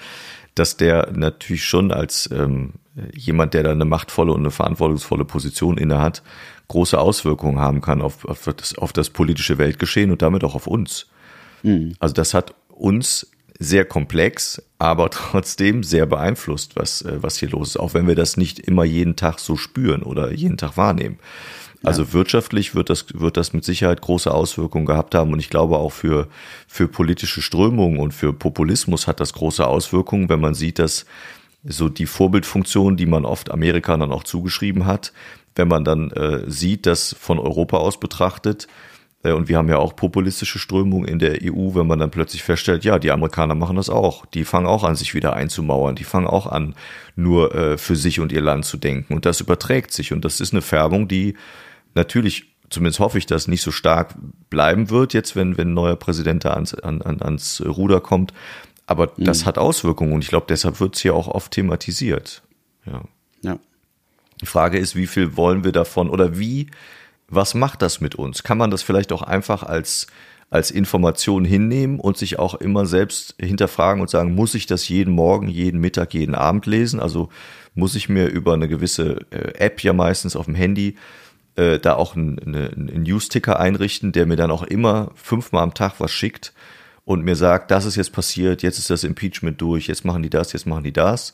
[0.56, 2.74] dass der natürlich schon als ähm,
[3.14, 6.24] jemand, der da eine machtvolle und eine verantwortungsvolle Position inne hat,
[6.68, 10.68] große Auswirkungen haben kann auf, auf, das, auf das politische Weltgeschehen und damit auch auf
[10.68, 11.08] uns.
[11.64, 11.96] Mhm.
[12.00, 13.32] Also das hat uns
[13.62, 18.16] sehr komplex, aber trotzdem sehr beeinflusst, was, äh, was hier los ist, auch wenn wir
[18.16, 21.20] das nicht immer jeden Tag so spüren oder jeden Tag wahrnehmen.
[21.84, 22.14] Also ja.
[22.14, 25.34] wirtschaftlich wird das, wird das mit Sicherheit große Auswirkungen gehabt haben.
[25.34, 26.28] Und ich glaube auch für,
[26.68, 31.06] für politische Strömungen und für Populismus hat das große Auswirkungen, wenn man sieht, dass
[31.64, 35.12] so die Vorbildfunktion, die man oft Amerikanern auch zugeschrieben hat,
[35.56, 38.68] wenn man dann äh, sieht, dass von Europa aus betrachtet,
[39.24, 42.84] und wir haben ja auch populistische Strömungen in der EU, wenn man dann plötzlich feststellt,
[42.84, 44.26] ja, die Amerikaner machen das auch.
[44.26, 45.96] Die fangen auch an, sich wieder einzumauern.
[45.96, 46.74] Die fangen auch an,
[47.16, 49.14] nur äh, für sich und ihr Land zu denken.
[49.14, 50.12] Und das überträgt sich.
[50.12, 51.36] Und das ist eine Färbung, die
[51.94, 54.16] natürlich, zumindest hoffe ich, dass nicht so stark
[54.50, 58.34] bleiben wird, jetzt, wenn, wenn ein neuer Präsident da ans, an, ans Ruder kommt.
[58.88, 59.26] Aber mhm.
[59.26, 60.14] das hat Auswirkungen.
[60.14, 62.42] Und ich glaube, deshalb wird es hier auch oft thematisiert.
[62.88, 63.04] Ja.
[63.44, 63.60] ja.
[64.42, 66.72] Die Frage ist, wie viel wollen wir davon oder wie
[67.32, 68.44] was macht das mit uns?
[68.44, 70.08] Kann man das vielleicht auch einfach als,
[70.50, 75.14] als Information hinnehmen und sich auch immer selbst hinterfragen und sagen, muss ich das jeden
[75.14, 77.00] Morgen, jeden Mittag, jeden Abend lesen?
[77.00, 77.30] Also
[77.74, 80.98] muss ich mir über eine gewisse äh, App ja meistens auf dem Handy
[81.56, 85.96] äh, da auch einen, einen News-Ticker einrichten, der mir dann auch immer fünfmal am Tag
[86.00, 86.54] was schickt
[87.06, 90.30] und mir sagt, das ist jetzt passiert, jetzt ist das Impeachment durch, jetzt machen die
[90.30, 91.34] das, jetzt machen die das.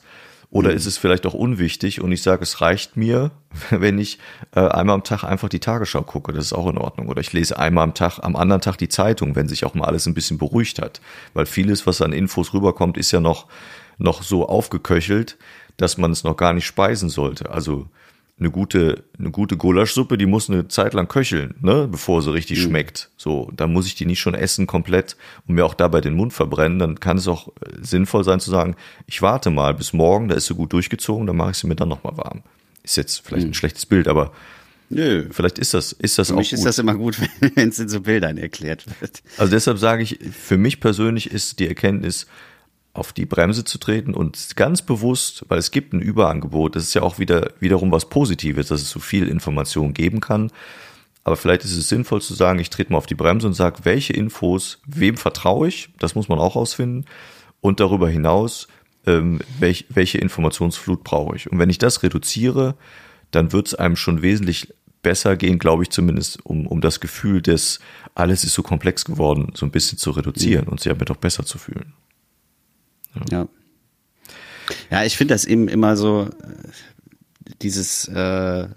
[0.50, 0.76] Oder mhm.
[0.76, 3.32] ist es vielleicht auch unwichtig und ich sage, es reicht mir,
[3.70, 4.18] wenn ich
[4.54, 7.08] äh, einmal am Tag einfach die Tagesschau gucke, das ist auch in Ordnung.
[7.08, 9.84] Oder ich lese einmal am Tag, am anderen Tag die Zeitung, wenn sich auch mal
[9.84, 11.00] alles ein bisschen beruhigt hat.
[11.34, 13.46] Weil vieles, was an Infos rüberkommt, ist ja noch,
[13.98, 15.36] noch so aufgeköchelt,
[15.76, 17.50] dass man es noch gar nicht speisen sollte.
[17.50, 17.88] Also
[18.40, 22.58] eine gute, eine gute Gulaschsuppe, die muss eine Zeit lang köcheln, ne, bevor sie richtig
[22.58, 22.70] mhm.
[22.70, 23.10] schmeckt.
[23.16, 26.32] So, dann muss ich die nicht schon essen komplett und mir auch dabei den Mund
[26.32, 26.78] verbrennen.
[26.78, 30.36] Dann kann es auch äh, sinnvoll sein zu sagen, ich warte mal bis morgen, da
[30.36, 32.42] ist sie gut durchgezogen, dann mache ich sie mir dann nochmal warm.
[32.84, 33.50] Ist jetzt vielleicht mhm.
[33.50, 34.32] ein schlechtes Bild, aber
[34.90, 35.26] Nö.
[35.30, 36.36] Vielleicht ist das, ist das für auch.
[36.36, 36.58] Für mich gut.
[36.58, 37.18] ist das immer gut,
[37.54, 39.22] wenn es in so Bildern erklärt wird.
[39.36, 42.26] Also deshalb sage ich, für mich persönlich ist die Erkenntnis,
[42.94, 46.94] auf die Bremse zu treten und ganz bewusst, weil es gibt ein Überangebot, das ist
[46.94, 50.50] ja auch wieder wiederum was Positives, dass es so viel Information geben kann.
[51.24, 53.84] Aber vielleicht ist es sinnvoll zu sagen, ich trete mal auf die Bremse und sage,
[53.84, 57.04] welche Infos, wem vertraue ich, das muss man auch rausfinden.
[57.60, 58.68] Und darüber hinaus,
[59.06, 61.50] ähm, welch, welche Informationsflut brauche ich.
[61.50, 62.76] Und wenn ich das reduziere,
[63.30, 64.72] dann wird es einem schon wesentlich
[65.02, 67.80] besser gehen, glaube ich zumindest, um, um das Gefühl des,
[68.14, 71.44] alles ist so komplex geworden, so ein bisschen zu reduzieren und sich damit auch besser
[71.44, 71.92] zu fühlen.
[73.30, 73.48] Ja.
[74.90, 76.68] Ja, ich finde das eben immer so, äh,
[77.62, 78.68] dieses, äh,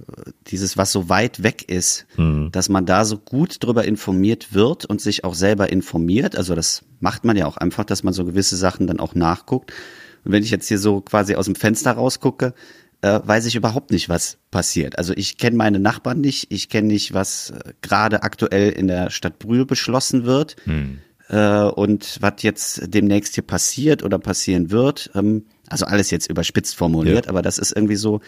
[0.47, 2.49] dieses, was so weit weg ist, mhm.
[2.51, 6.35] dass man da so gut drüber informiert wird und sich auch selber informiert.
[6.35, 9.71] Also das macht man ja auch einfach, dass man so gewisse Sachen dann auch nachguckt.
[10.23, 12.53] Und wenn ich jetzt hier so quasi aus dem Fenster rausgucke,
[13.01, 14.97] äh, weiß ich überhaupt nicht, was passiert.
[14.97, 19.09] Also ich kenne meine Nachbarn nicht, ich kenne nicht, was äh, gerade aktuell in der
[19.09, 20.99] Stadt Brühl beschlossen wird hm.
[21.31, 25.09] Äh, und was jetzt demnächst hier passiert oder passieren wird.
[25.15, 27.29] Ähm, also alles jetzt überspitzt formuliert, ja.
[27.29, 28.19] aber das ist irgendwie so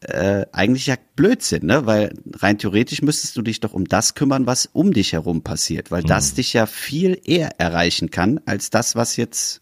[0.00, 1.86] äh, eigentlich ja Blödsinn, ne?
[1.86, 5.92] Weil rein theoretisch müsstest du dich doch um das kümmern, was um dich herum passiert,
[5.92, 6.08] weil hm.
[6.08, 9.60] das dich ja viel eher erreichen kann als das, was jetzt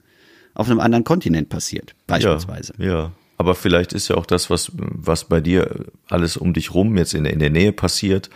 [0.55, 2.73] auf einem anderen Kontinent passiert, beispielsweise.
[2.79, 3.13] Ja, ja.
[3.37, 7.15] Aber vielleicht ist ja auch das, was, was bei dir alles um dich rum jetzt
[7.15, 8.29] in, in der Nähe passiert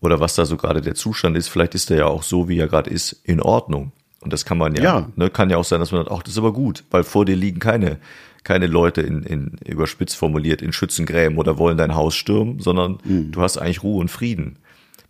[0.00, 2.58] oder was da so gerade der Zustand ist, vielleicht ist der ja auch so, wie
[2.58, 3.92] er gerade ist, in Ordnung.
[4.20, 5.08] Und das kann man ja, ja.
[5.16, 7.24] Ne, kann ja auch sein, dass man sagt, ach, das ist aber gut, weil vor
[7.24, 7.98] dir liegen keine,
[8.42, 13.30] keine Leute in, in überspitzt formuliert in Schützengräben oder wollen dein Haus stürmen, sondern mhm.
[13.30, 14.58] du hast eigentlich Ruhe und Frieden.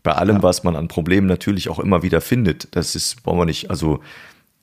[0.02, 0.42] Bei allem, ja.
[0.42, 4.00] was man an Problemen natürlich auch immer wieder findet, das ist, brauchen wir nicht, also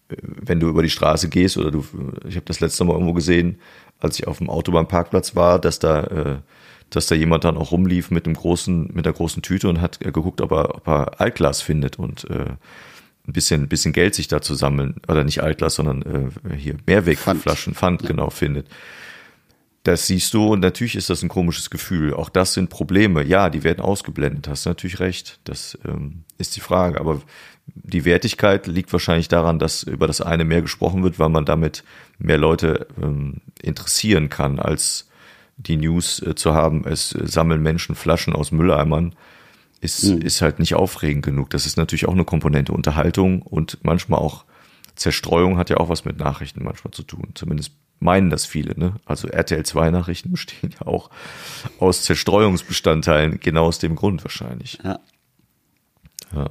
[0.07, 1.83] wenn du über die Straße gehst oder du,
[2.27, 3.59] ich habe das letzte Mal irgendwo gesehen,
[3.99, 6.35] als ich auf dem Autobahnparkplatz war, dass da, äh,
[6.89, 9.99] dass da jemand dann auch rumlief mit einem großen, mit einer großen Tüte und hat
[9.99, 12.55] geguckt, ob er, ob er Altglas findet und äh,
[13.27, 16.75] ein bisschen, ein bisschen Geld sich da zu sammeln, oder nicht Altglas, sondern äh, hier
[16.85, 18.09] Mehrwegflaschen, Pfand, ja.
[18.09, 18.67] genau findet.
[19.83, 22.13] Das siehst du und natürlich ist das ein komisches Gefühl.
[22.13, 23.23] Auch das sind Probleme.
[23.23, 24.47] Ja, die werden ausgeblendet.
[24.47, 25.39] Hast du natürlich recht.
[25.43, 26.99] Das ähm, ist die Frage.
[26.99, 27.21] Aber
[27.67, 31.83] die Wertigkeit liegt wahrscheinlich daran, dass über das eine mehr gesprochen wird, weil man damit
[32.17, 35.07] mehr Leute ähm, interessieren kann, als
[35.57, 36.85] die News äh, zu haben.
[36.85, 39.15] Es äh, sammeln Menschen Flaschen aus Mülleimern.
[39.81, 40.21] Ist, mhm.
[40.21, 41.49] ist halt nicht aufregend genug.
[41.51, 44.45] Das ist natürlich auch eine Komponente Unterhaltung und manchmal auch
[44.95, 47.31] Zerstreuung hat ja auch was mit Nachrichten manchmal zu tun.
[47.35, 48.77] Zumindest meinen das viele.
[48.79, 48.95] Ne?
[49.05, 51.09] Also RTL 2 Nachrichten bestehen ja auch
[51.79, 54.79] aus Zerstreuungsbestandteilen, genau aus dem Grund wahrscheinlich.
[54.83, 54.99] Ja.
[56.33, 56.49] ja.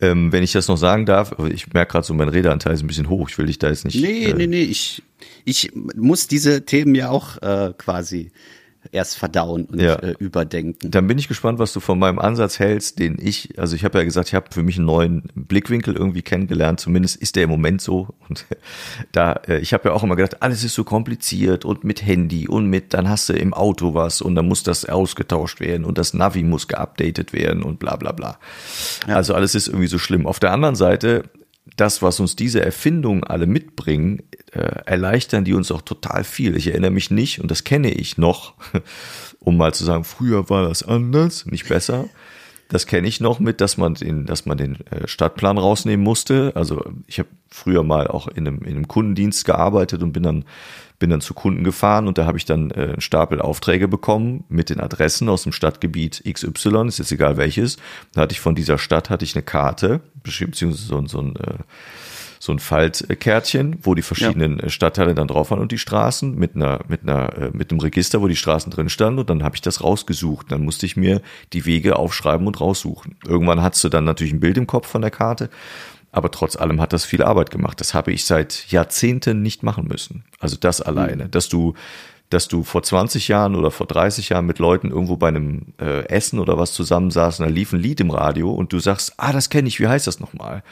[0.00, 2.86] Ähm, wenn ich das noch sagen darf, ich merke gerade so, mein Redeanteil ist ein
[2.86, 3.30] bisschen hoch.
[3.30, 4.00] Ich will dich da jetzt nicht.
[4.00, 4.62] Nee, äh, nee, nee.
[4.62, 5.02] Ich,
[5.44, 8.30] ich muss diese Themen ja auch äh, quasi
[8.92, 9.94] erst verdauen und ja.
[9.96, 10.90] äh, überdenken.
[10.90, 13.98] Dann bin ich gespannt, was du von meinem Ansatz hältst, den ich, also ich habe
[13.98, 17.50] ja gesagt, ich habe für mich einen neuen Blickwinkel irgendwie kennengelernt, zumindest ist der im
[17.50, 18.08] Moment so.
[18.28, 18.46] Und
[19.12, 22.48] da, äh, ich habe ja auch immer gedacht, alles ist so kompliziert und mit Handy
[22.48, 25.98] und mit, dann hast du im Auto was und dann muss das ausgetauscht werden und
[25.98, 28.38] das Navi muss geupdatet werden und bla bla bla.
[29.06, 29.16] Ja.
[29.16, 30.26] Also alles ist irgendwie so schlimm.
[30.26, 31.24] Auf der anderen Seite
[31.76, 36.56] das, was uns diese Erfindungen alle mitbringen, äh, erleichtern die uns auch total viel.
[36.56, 38.54] Ich erinnere mich nicht, und das kenne ich noch,
[39.40, 42.08] um mal zu sagen, früher war das anders, nicht besser.
[42.68, 46.52] Das kenne ich noch mit, dass man den, dass man den äh, Stadtplan rausnehmen musste.
[46.54, 50.44] Also ich habe früher mal auch in einem, in einem Kundendienst gearbeitet und bin dann
[50.98, 54.44] bin dann zu Kunden gefahren und da habe ich dann äh, einen Stapel Aufträge bekommen
[54.48, 57.76] mit den Adressen aus dem Stadtgebiet XY, ist jetzt egal welches.
[58.12, 61.58] Da hatte ich von dieser Stadt hatte ich eine Karte, beziehungsweise so, so ein äh,
[62.38, 64.68] so ein Faltkärtchen, wo die verschiedenen ja.
[64.68, 68.20] Stadtteile dann drauf waren und die Straßen mit einer mit einer äh, mit einem Register,
[68.20, 70.50] wo die Straßen drin standen und dann habe ich das rausgesucht.
[70.50, 71.22] Dann musste ich mir
[71.52, 73.16] die Wege aufschreiben und raussuchen.
[73.26, 75.50] Irgendwann hattest du dann natürlich ein Bild im Kopf von der Karte
[76.16, 77.78] aber trotz allem hat das viel Arbeit gemacht.
[77.78, 80.24] Das habe ich seit Jahrzehnten nicht machen müssen.
[80.40, 81.30] Also das alleine, mhm.
[81.30, 81.74] dass du
[82.30, 86.06] dass du vor 20 Jahren oder vor 30 Jahren mit Leuten irgendwo bei einem äh,
[86.08, 89.48] Essen oder was zusammensaßen, da lief ein Lied im Radio und du sagst, ah, das
[89.48, 90.64] kenne ich, wie heißt das nochmal?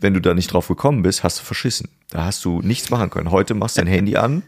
[0.00, 1.88] Wenn du da nicht drauf gekommen bist, hast du verschissen.
[2.10, 3.30] Da hast du nichts machen können.
[3.30, 4.42] Heute machst du dein Handy an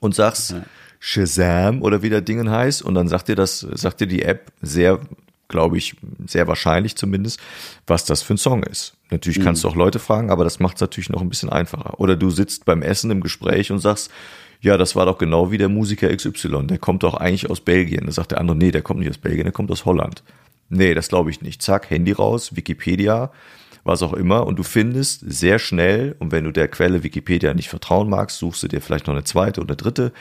[0.00, 0.54] und sagst
[1.00, 4.52] Shazam oder wie der Dingen heißt und dann sagt dir das, sagt dir die App
[4.60, 5.00] sehr
[5.48, 7.40] glaube ich, sehr wahrscheinlich zumindest,
[7.86, 8.94] was das für ein Song ist.
[9.10, 9.68] Natürlich kannst mhm.
[9.68, 11.98] du auch Leute fragen, aber das macht es natürlich noch ein bisschen einfacher.
[11.98, 14.10] Oder du sitzt beim Essen im Gespräch und sagst,
[14.60, 18.06] ja, das war doch genau wie der Musiker XY, der kommt doch eigentlich aus Belgien.
[18.06, 20.22] Da sagt der andere, nee, der kommt nicht aus Belgien, der kommt aus Holland.
[20.68, 21.62] Nee, das glaube ich nicht.
[21.62, 23.32] Zack, Handy raus, Wikipedia,
[23.88, 24.46] was auch immer.
[24.46, 28.62] Und du findest sehr schnell, und wenn du der Quelle Wikipedia nicht vertrauen magst, suchst
[28.62, 30.12] du dir vielleicht noch eine zweite oder dritte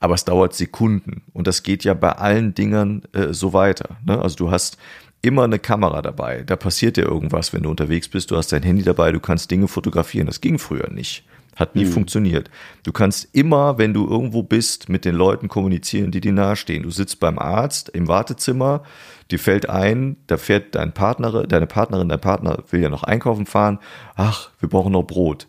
[0.00, 1.22] aber es dauert Sekunden.
[1.34, 3.98] Und das geht ja bei allen Dingern äh, so weiter.
[4.04, 4.20] Ne?
[4.20, 4.78] Also du hast
[5.22, 6.42] immer eine Kamera dabei.
[6.42, 8.30] Da passiert dir irgendwas, wenn du unterwegs bist.
[8.30, 10.26] Du hast dein Handy dabei, du kannst Dinge fotografieren.
[10.26, 11.24] Das ging früher nicht.
[11.60, 11.92] Hat nie mhm.
[11.92, 12.50] funktioniert.
[12.84, 16.84] Du kannst immer, wenn du irgendwo bist, mit den Leuten kommunizieren, die dir nahestehen.
[16.84, 18.82] Du sitzt beim Arzt im Wartezimmer,
[19.30, 23.44] dir fällt ein, da fährt dein Partner, deine Partnerin, dein Partner will ja noch einkaufen
[23.44, 23.78] fahren.
[24.16, 25.48] Ach, wir brauchen noch Brot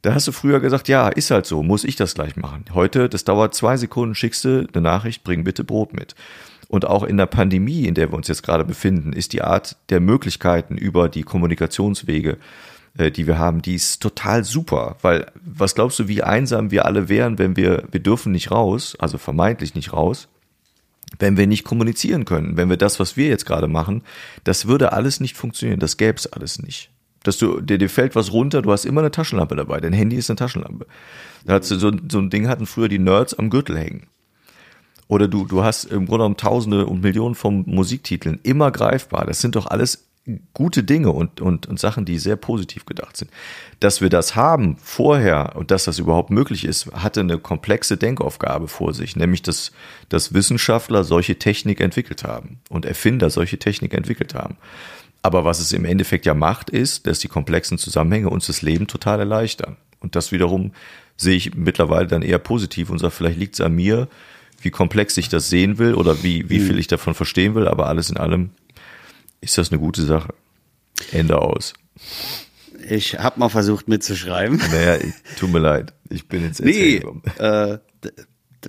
[0.00, 2.64] Da hast du früher gesagt, ja, ist halt so, muss ich das gleich machen.
[2.72, 6.14] Heute, das dauert zwei Sekunden, schickst du eine Nachricht, bring bitte Brot mit.
[6.68, 9.76] Und auch in der Pandemie, in der wir uns jetzt gerade befinden, ist die Art
[9.90, 12.38] der Möglichkeiten über die Kommunikationswege,
[12.96, 14.96] äh, die wir haben, die ist total super.
[15.02, 18.96] Weil was glaubst du, wie einsam wir alle wären, wenn wir, wir dürfen nicht raus,
[18.98, 20.28] also vermeintlich nicht raus,
[21.18, 24.02] wenn wir nicht kommunizieren können, wenn wir das, was wir jetzt gerade machen,
[24.44, 26.90] das würde alles nicht funktionieren, das gäbe es alles nicht.
[27.22, 30.16] Dass du, dir, dir fällt was runter, du hast immer eine Taschenlampe dabei, dein Handy
[30.16, 30.86] ist eine Taschenlampe.
[31.44, 34.06] Da hat so, so ein Ding hatten früher die Nerds am Gürtel hängen.
[35.08, 39.26] Oder du, du hast im Grunde genommen Tausende und Millionen von Musiktiteln immer greifbar.
[39.26, 40.06] Das sind doch alles
[40.54, 43.30] gute Dinge und, und, und Sachen, die sehr positiv gedacht sind.
[43.80, 48.68] Dass wir das haben vorher und dass das überhaupt möglich ist, hatte eine komplexe Denkaufgabe
[48.68, 49.72] vor sich, nämlich dass,
[50.08, 54.56] dass Wissenschaftler solche Technik entwickelt haben und Erfinder solche Technik entwickelt haben.
[55.22, 58.86] Aber was es im Endeffekt ja macht, ist, dass die komplexen Zusammenhänge uns das Leben
[58.86, 59.76] total erleichtern.
[60.00, 60.72] Und das wiederum
[61.16, 64.08] sehe ich mittlerweile dann eher positiv und sage, vielleicht liegt es an mir,
[64.60, 67.86] wie komplex ich das sehen will oder wie, wie viel ich davon verstehen will, aber
[67.86, 68.50] alles in allem
[69.44, 70.34] ist das eine gute Sache.
[71.12, 71.74] Ende aus.
[72.88, 74.58] Ich habe mal versucht mitzuschreiben.
[74.70, 74.98] Naja,
[75.38, 75.94] tut mir leid.
[76.10, 77.02] Ich bin jetzt Nee,
[77.38, 77.78] äh,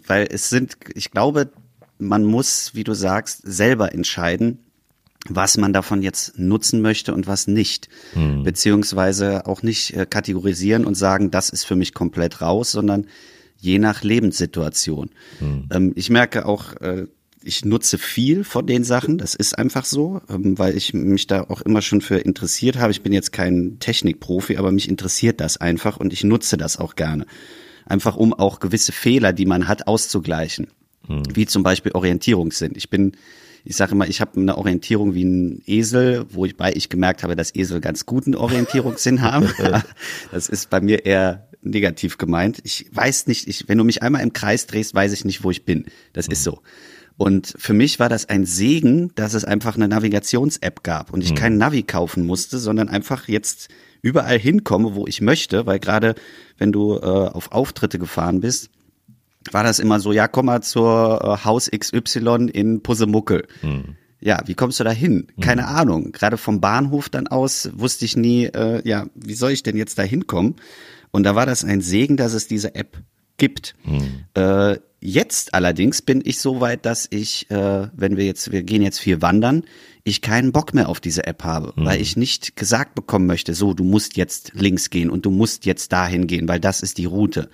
[0.07, 1.51] weil es sind, ich glaube,
[1.97, 4.59] man muss, wie du sagst, selber entscheiden,
[5.27, 7.89] was man davon jetzt nutzen möchte und was nicht.
[8.13, 8.43] Hm.
[8.43, 13.07] Beziehungsweise auch nicht äh, kategorisieren und sagen, das ist für mich komplett raus, sondern
[13.57, 15.09] je nach Lebenssituation.
[15.39, 15.69] Hm.
[15.71, 17.07] Ähm, ich merke auch, äh,
[17.45, 21.43] ich nutze viel von den Sachen, das ist einfach so, ähm, weil ich mich da
[21.43, 22.91] auch immer schon für interessiert habe.
[22.91, 26.95] Ich bin jetzt kein Technikprofi, aber mich interessiert das einfach und ich nutze das auch
[26.95, 27.25] gerne.
[27.85, 30.67] Einfach um auch gewisse Fehler, die man hat, auszugleichen.
[31.07, 31.23] Hm.
[31.33, 32.73] Wie zum Beispiel Orientierungssinn.
[32.75, 33.11] Ich bin,
[33.63, 37.21] ich sage immer, ich habe eine Orientierung wie ein Esel, wo ich bei ich gemerkt
[37.21, 39.53] habe, dass Esel ganz guten Orientierungssinn haben.
[40.31, 42.59] das ist bei mir eher negativ gemeint.
[42.63, 45.51] Ich weiß nicht, ich, wenn du mich einmal im Kreis drehst, weiß ich nicht, wo
[45.51, 45.85] ich bin.
[46.13, 46.31] Das hm.
[46.31, 46.61] ist so.
[47.17, 51.31] Und für mich war das ein Segen, dass es einfach eine Navigations-App gab und ich
[51.31, 51.35] mhm.
[51.35, 53.69] keinen Navi kaufen musste, sondern einfach jetzt
[54.01, 56.15] überall hinkomme, wo ich möchte, weil gerade
[56.57, 58.69] wenn du äh, auf Auftritte gefahren bist,
[59.51, 63.47] war das immer so, ja, komm mal zur äh, Haus XY in Pusemuckel.
[63.61, 63.95] Mhm.
[64.19, 65.27] Ja, wie kommst du da hin?
[65.39, 65.67] Keine mhm.
[65.67, 66.11] Ahnung.
[66.11, 69.97] Gerade vom Bahnhof dann aus wusste ich nie, äh, ja, wie soll ich denn jetzt
[69.99, 70.55] da hinkommen?
[71.11, 72.97] Und da war das ein Segen, dass es diese App
[73.37, 73.75] gibt.
[73.85, 74.25] Mhm.
[74.33, 78.81] Äh, Jetzt allerdings bin ich so weit, dass ich, äh, wenn wir jetzt, wir gehen
[78.81, 79.63] jetzt viel wandern,
[80.03, 81.85] ich keinen Bock mehr auf diese App habe, mhm.
[81.85, 85.67] weil ich nicht gesagt bekommen möchte, so, du musst jetzt links gehen und du musst
[85.67, 87.49] jetzt dahin gehen, weil das ist die Route.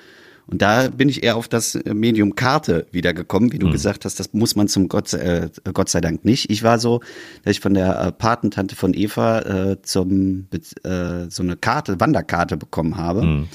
[0.48, 3.72] Und da bin ich eher auf das Medium Karte wiedergekommen, wie du mhm.
[3.72, 6.50] gesagt hast, das muss man zum Gott, äh, Gott sei Dank nicht.
[6.50, 7.02] Ich war so,
[7.44, 10.48] dass ich von der äh, Patentante von Eva äh, zum
[10.84, 13.24] äh, so eine Karte, Wanderkarte bekommen habe.
[13.24, 13.48] Mhm.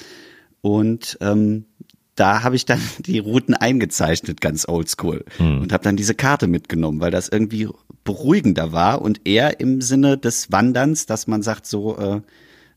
[0.60, 1.64] Und ähm,
[2.16, 5.24] da habe ich dann die Routen eingezeichnet, ganz oldschool.
[5.36, 5.60] Hm.
[5.62, 7.68] Und habe dann diese Karte mitgenommen, weil das irgendwie
[8.04, 12.20] beruhigender war und eher im Sinne des Wanderns, dass man sagt so, äh,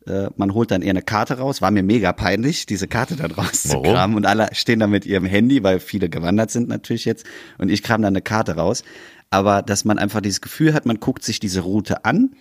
[0.09, 1.61] äh, man holt dann eher eine Karte raus.
[1.61, 4.15] War mir mega peinlich, diese Karte dann rauszukramen.
[4.15, 7.25] Und alle stehen da mit ihrem Handy, weil viele gewandert sind natürlich jetzt.
[7.57, 8.83] Und ich kram dann eine Karte raus.
[9.29, 12.31] Aber dass man einfach dieses Gefühl hat, man guckt sich diese Route an,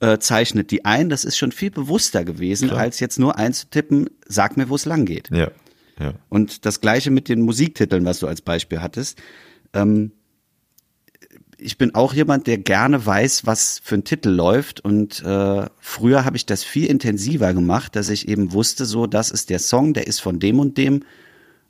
[0.00, 2.80] äh, zeichnet die ein, das ist schon viel bewusster gewesen, Klar.
[2.80, 5.30] als jetzt nur einzutippen, sag mir, wo es lang geht.
[5.30, 5.50] Ja.
[6.02, 6.14] Ja.
[6.28, 9.20] Und das gleiche mit den Musiktiteln, was du als Beispiel hattest.
[9.72, 10.12] Ähm,
[11.58, 14.80] ich bin auch jemand, der gerne weiß, was für ein Titel läuft.
[14.80, 19.30] Und äh, früher habe ich das viel intensiver gemacht, dass ich eben wusste, so, das
[19.30, 21.04] ist der Song, der ist von dem und dem.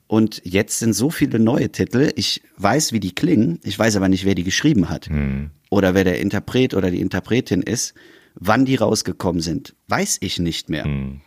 [0.06, 2.12] Und jetzt sind so viele neue Titel.
[2.16, 3.60] Ich weiß, wie die klingen.
[3.62, 5.06] Ich weiß aber nicht, wer die geschrieben hat.
[5.06, 5.50] Hm.
[5.70, 7.94] Oder wer der Interpret oder die Interpretin ist.
[8.34, 10.84] Wann die rausgekommen sind, weiß ich nicht mehr.
[10.84, 11.20] Hm.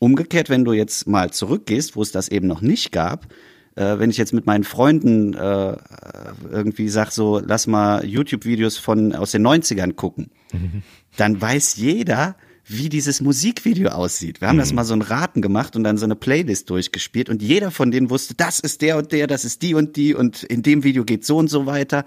[0.00, 3.26] Umgekehrt, wenn du jetzt mal zurückgehst, wo es das eben noch nicht gab,
[3.76, 5.76] äh, wenn ich jetzt mit meinen Freunden äh,
[6.50, 10.82] irgendwie sag so, lass mal YouTube-Videos von aus den 90ern gucken, mhm.
[11.16, 12.36] dann weiß jeder,
[12.66, 14.40] wie dieses Musikvideo aussieht.
[14.40, 14.60] Wir haben mhm.
[14.60, 17.90] das mal so ein Raten gemacht und dann so eine Playlist durchgespielt und jeder von
[17.90, 20.82] denen wusste, das ist der und der, das ist die und die und in dem
[20.82, 22.04] Video geht so und so weiter,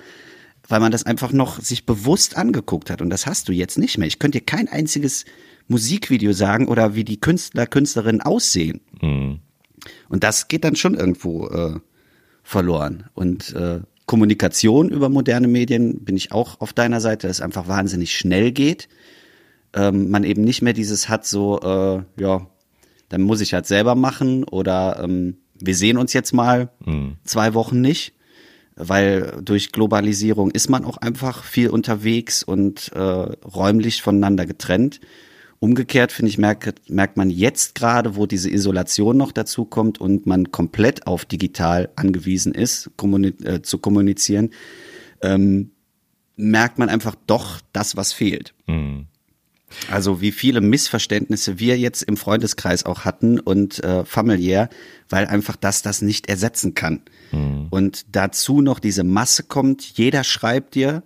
[0.68, 3.98] weil man das einfach noch sich bewusst angeguckt hat und das hast du jetzt nicht
[3.98, 4.08] mehr.
[4.08, 5.26] Ich könnte dir kein einziges
[5.68, 8.82] Musikvideo sagen oder wie die Künstler, Künstlerinnen aussehen.
[9.02, 9.40] Mhm.
[10.10, 11.80] Und das geht dann schon irgendwo äh,
[12.44, 13.06] verloren.
[13.14, 17.68] Und äh, Kommunikation über moderne Medien bin ich auch auf deiner Seite, dass es einfach
[17.68, 18.90] wahnsinnig schnell geht.
[19.74, 22.48] Ähm, man eben nicht mehr dieses hat, so, äh, ja,
[23.10, 27.18] dann muss ich halt selber machen oder ähm, wir sehen uns jetzt mal mhm.
[27.24, 28.14] zwei Wochen nicht,
[28.76, 35.00] weil durch Globalisierung ist man auch einfach viel unterwegs und äh, räumlich voneinander getrennt.
[35.64, 40.26] Umgekehrt, finde ich, merkt, merkt man jetzt gerade, wo diese Isolation noch dazu kommt und
[40.26, 44.50] man komplett auf digital angewiesen ist, kommuni äh, zu kommunizieren,
[45.22, 45.72] ähm,
[46.36, 48.54] merkt man einfach doch das, was fehlt.
[48.68, 49.06] Mhm.
[49.90, 54.68] Also wie viele Missverständnisse wir jetzt im Freundeskreis auch hatten und äh, familiär,
[55.08, 57.04] weil einfach das das nicht ersetzen kann.
[57.32, 57.68] Mhm.
[57.70, 61.04] Und dazu noch diese Masse kommt, jeder schreibt dir,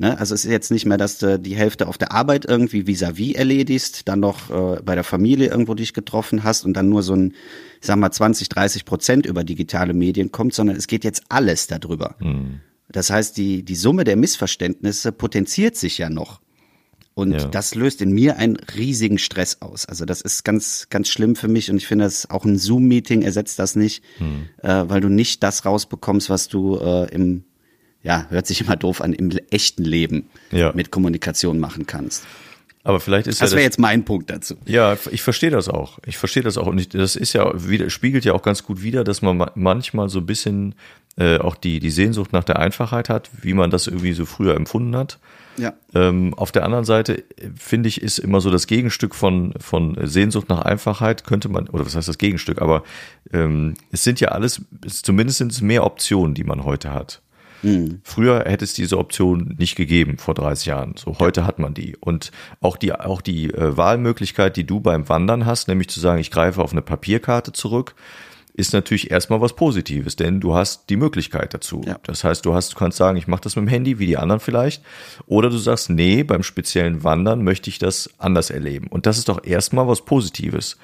[0.00, 0.16] Ne?
[0.16, 3.32] Also es ist jetzt nicht mehr, dass du die Hälfte auf der Arbeit irgendwie vis-à-vis
[3.32, 7.02] -vis erledigst, dann noch äh, bei der Familie irgendwo dich getroffen hast und dann nur
[7.02, 7.34] so ein,
[7.80, 11.66] ich sag mal, 20, 30 Prozent über digitale Medien kommt, sondern es geht jetzt alles
[11.66, 12.14] darüber.
[12.20, 12.60] Mhm.
[12.90, 16.40] Das heißt, die, die Summe der Missverständnisse potenziert sich ja noch.
[17.14, 17.48] Und ja.
[17.48, 19.84] das löst in mir einen riesigen Stress aus.
[19.86, 23.22] Also das ist ganz, ganz schlimm für mich und ich finde, dass auch ein Zoom-Meeting
[23.22, 24.48] ersetzt das nicht, hm.
[24.62, 27.42] äh, weil du nicht das rausbekommst, was du äh, im
[28.08, 30.72] ja, hört sich immer doof an, im echten Leben ja.
[30.74, 32.24] mit Kommunikation machen kannst.
[32.82, 34.54] Aber vielleicht ist das ja wäre jetzt mein Punkt dazu.
[34.64, 35.98] Ja, ich verstehe das auch.
[36.06, 38.82] Ich verstehe das auch und ich, das ist ja wieder spiegelt ja auch ganz gut
[38.82, 40.74] wider, dass man manchmal so ein bisschen
[41.18, 44.56] äh, auch die die Sehnsucht nach der Einfachheit hat, wie man das irgendwie so früher
[44.56, 45.18] empfunden hat.
[45.58, 45.74] Ja.
[45.94, 47.24] Ähm, auf der anderen Seite
[47.56, 51.84] finde ich ist immer so das Gegenstück von von Sehnsucht nach Einfachheit könnte man oder
[51.84, 52.62] was heißt das Gegenstück?
[52.62, 52.84] Aber
[53.34, 57.20] ähm, es sind ja alles zumindest sind es mehr Optionen, die man heute hat.
[57.62, 58.00] Mhm.
[58.02, 60.94] Früher hätte es diese Option nicht gegeben vor 30 Jahren.
[60.96, 61.46] So heute ja.
[61.46, 61.96] hat man die.
[61.98, 66.20] Und auch die, auch die äh, Wahlmöglichkeit, die du beim Wandern hast, nämlich zu sagen,
[66.20, 67.94] ich greife auf eine Papierkarte zurück,
[68.58, 71.80] ist natürlich erstmal was Positives, denn du hast die Möglichkeit dazu.
[71.86, 72.00] Ja.
[72.02, 74.16] Das heißt, du hast, du kannst sagen, ich mache das mit dem Handy, wie die
[74.16, 74.82] anderen vielleicht,
[75.26, 78.88] oder du sagst, nee, beim speziellen Wandern möchte ich das anders erleben.
[78.88, 80.76] Und das ist doch erstmal was Positives.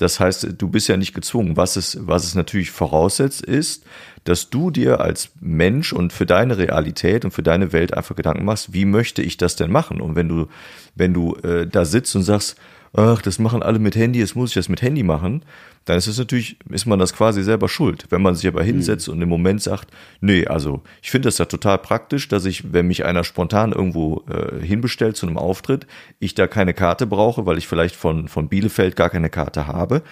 [0.00, 1.58] Das heißt, du bist ja nicht gezwungen.
[1.58, 3.84] Was es, was es natürlich voraussetzt, ist,
[4.24, 8.46] dass du dir als Mensch und für deine Realität und für deine Welt einfach Gedanken
[8.46, 10.00] machst, wie möchte ich das denn machen?
[10.00, 10.46] Und wenn du,
[10.94, 12.56] wenn du äh, da sitzt und sagst,
[12.92, 15.44] ach, das machen alle mit Handy, jetzt muss ich das mit Handy machen,
[15.84, 18.06] dann ist es natürlich, ist man das quasi selber schuld.
[18.10, 19.14] Wenn man sich aber hinsetzt mhm.
[19.14, 19.88] und im Moment sagt,
[20.20, 24.24] nee, also ich finde das ja total praktisch, dass ich, wenn mich einer spontan irgendwo
[24.28, 25.86] äh, hinbestellt zu einem Auftritt,
[26.18, 30.02] ich da keine Karte brauche, weil ich vielleicht von, von Bielefeld gar keine Karte habe.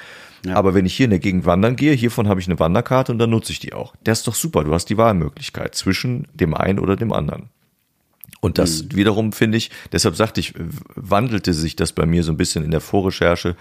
[0.46, 0.54] Ja.
[0.54, 3.18] Aber wenn ich hier in der Gegend wandern gehe, hiervon habe ich eine Wanderkarte und
[3.18, 3.94] dann nutze ich die auch.
[4.04, 7.50] Das ist doch super, du hast die Wahlmöglichkeit zwischen dem einen oder dem anderen.
[8.40, 8.96] Und das mhm.
[8.96, 10.54] wiederum finde ich, deshalb sagte ich,
[10.94, 13.56] wandelte sich das bei mir so ein bisschen in der Vorrecherche,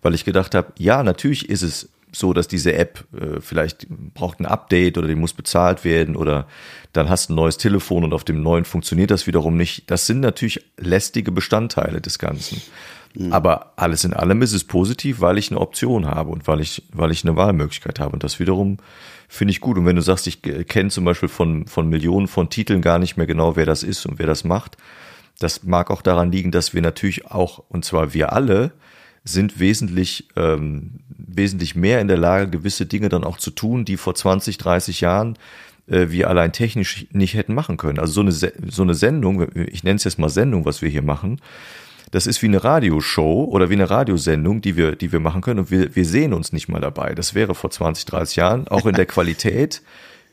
[0.00, 4.40] weil ich gedacht habe, ja, natürlich ist es so, dass diese App äh, vielleicht braucht
[4.40, 6.46] ein Update oder die muss bezahlt werden oder
[6.92, 9.90] dann hast du ein neues Telefon und auf dem neuen funktioniert das wiederum nicht.
[9.90, 12.60] Das sind natürlich lästige Bestandteile des Ganzen.
[13.14, 13.32] Mhm.
[13.32, 16.82] Aber alles in allem ist es positiv, weil ich eine Option habe und weil ich,
[16.92, 18.12] weil ich eine Wahlmöglichkeit habe.
[18.12, 18.78] Und das wiederum
[19.28, 19.78] finde ich gut.
[19.78, 23.16] Und wenn du sagst, ich kenne zum Beispiel von, von Millionen von Titeln gar nicht
[23.16, 24.76] mehr genau, wer das ist und wer das macht,
[25.38, 28.72] das mag auch daran liegen, dass wir natürlich auch, und zwar wir alle,
[29.24, 33.96] sind wesentlich, ähm, wesentlich mehr in der Lage, gewisse Dinge dann auch zu tun, die
[33.96, 35.38] vor 20, 30 Jahren
[35.86, 37.98] äh, wir allein technisch nicht hätten machen können.
[37.98, 41.02] Also so eine, so eine Sendung, ich nenne es jetzt mal Sendung, was wir hier
[41.02, 41.40] machen,
[42.12, 45.60] das ist wie eine Radioshow oder wie eine Radiosendung, die wir, die wir machen können
[45.60, 47.14] und wir, wir sehen uns nicht mal dabei.
[47.14, 49.82] Das wäre vor 20, 30 Jahren auch in der Qualität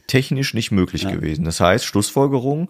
[0.06, 1.12] technisch nicht möglich ja.
[1.12, 1.45] gewesen.
[1.45, 2.67] Das heißt, Schlussfolgerung,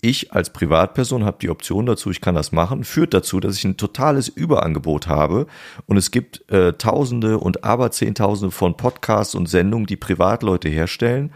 [0.00, 3.64] ich als Privatperson habe die Option dazu, ich kann das machen, führt dazu, dass ich
[3.64, 5.46] ein totales Überangebot habe
[5.86, 11.32] und es gibt äh, Tausende und aber Zehntausende von Podcasts und Sendungen, die Privatleute herstellen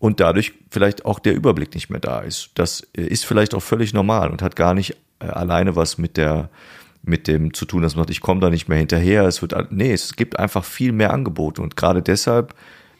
[0.00, 2.50] und dadurch vielleicht auch der Überblick nicht mehr da ist.
[2.54, 6.16] Das äh, ist vielleicht auch völlig normal und hat gar nicht äh, alleine was mit
[6.16, 6.50] der
[7.06, 9.24] mit dem zu tun, dass man sagt, ich komme da nicht mehr hinterher.
[9.24, 12.54] Es wird nee, es gibt einfach viel mehr Angebote und gerade deshalb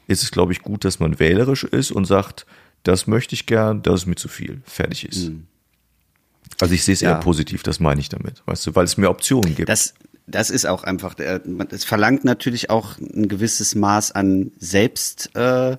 [0.06, 2.46] ist es, glaube ich, gut, dass man wählerisch ist und sagt,
[2.84, 5.30] das möchte ich gern, das ist mir zu viel, fertig ist.
[5.30, 5.46] Mhm.
[6.60, 7.10] Also ich sehe es ja.
[7.12, 9.68] eher positiv, das meine ich damit, weißt du, weil es mehr Optionen gibt.
[9.68, 9.94] Das,
[10.26, 11.16] das ist auch einfach,
[11.70, 15.76] es verlangt natürlich auch ein gewisses Maß an Selbst, äh,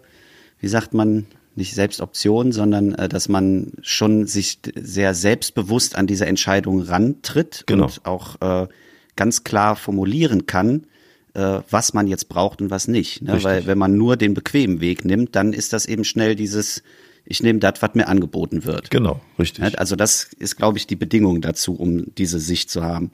[0.60, 6.26] wie sagt man, nicht Selbstoption, sondern äh, dass man schon sich sehr selbstbewusst an diese
[6.26, 7.86] Entscheidung rantritt genau.
[7.86, 8.68] und auch äh,
[9.16, 10.88] ganz klar formulieren kann,
[11.36, 13.22] äh, was man jetzt braucht und was nicht.
[13.22, 13.44] Ne?
[13.44, 16.82] Weil wenn man nur den bequemen Weg nimmt, dann ist das eben schnell dieses,
[17.26, 18.90] ich nehme das, was mir angeboten wird.
[18.90, 19.78] Genau, richtig.
[19.78, 23.12] Also das ist, glaube ich, die Bedingung dazu, um diese Sicht zu haben.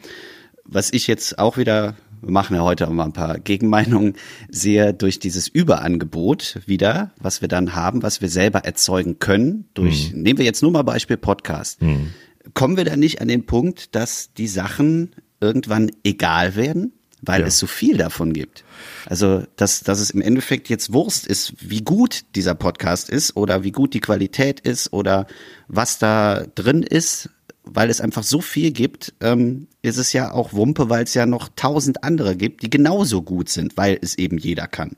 [0.63, 4.13] Was ich jetzt auch wieder wir machen ja heute auch mal ein paar Gegenmeinungen,
[4.49, 10.13] sehe durch dieses Überangebot wieder, was wir dann haben, was wir selber erzeugen können, durch,
[10.13, 10.21] mhm.
[10.21, 11.81] nehmen wir jetzt nur mal Beispiel Podcast.
[11.81, 12.11] Mhm.
[12.53, 16.93] Kommen wir da nicht an den Punkt, dass die Sachen irgendwann egal werden?
[17.21, 17.47] Weil ja.
[17.47, 18.63] es so viel davon gibt.
[19.05, 23.63] Also, dass, dass es im Endeffekt jetzt Wurst ist, wie gut dieser Podcast ist oder
[23.63, 25.27] wie gut die Qualität ist oder
[25.67, 27.29] was da drin ist,
[27.63, 31.25] weil es einfach so viel gibt, ähm, ist es ja auch Wumpe, weil es ja
[31.25, 34.95] noch tausend andere gibt, die genauso gut sind, weil es eben jeder kann.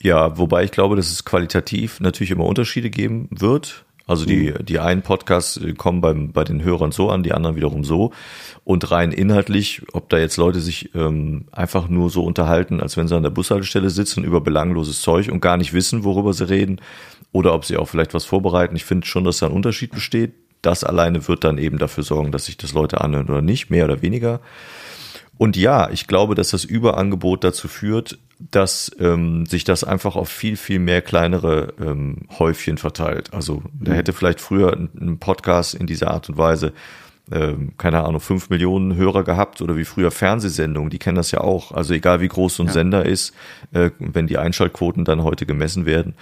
[0.00, 3.84] Ja, wobei ich glaube, dass es qualitativ natürlich immer Unterschiede geben wird.
[4.08, 7.84] Also die, die einen Podcasts kommen beim, bei den Hörern so an, die anderen wiederum
[7.84, 8.10] so.
[8.64, 13.06] Und rein inhaltlich, ob da jetzt Leute sich ähm, einfach nur so unterhalten, als wenn
[13.06, 16.80] sie an der Bushaltestelle sitzen über belangloses Zeug und gar nicht wissen, worüber sie reden,
[17.32, 18.76] oder ob sie auch vielleicht was vorbereiten.
[18.76, 20.32] Ich finde schon, dass da ein Unterschied besteht.
[20.62, 23.84] Das alleine wird dann eben dafür sorgen, dass sich das Leute anhören oder nicht, mehr
[23.84, 24.40] oder weniger.
[25.38, 28.18] Und ja, ich glaube, dass das Überangebot dazu führt,
[28.50, 33.32] dass ähm, sich das einfach auf viel, viel mehr kleinere ähm, Häufchen verteilt.
[33.32, 36.72] Also da hätte vielleicht früher ein, Podcast in dieser Art und Weise,
[37.32, 41.40] ähm, keine Ahnung, fünf Millionen Hörer gehabt oder wie früher Fernsehsendungen, die kennen das ja
[41.40, 41.72] auch.
[41.72, 42.72] Also egal wie groß so ein Ja.
[42.72, 43.34] Sender ist,
[43.72, 46.14] äh, wenn die Einschaltquoten dann heute gemessen werden,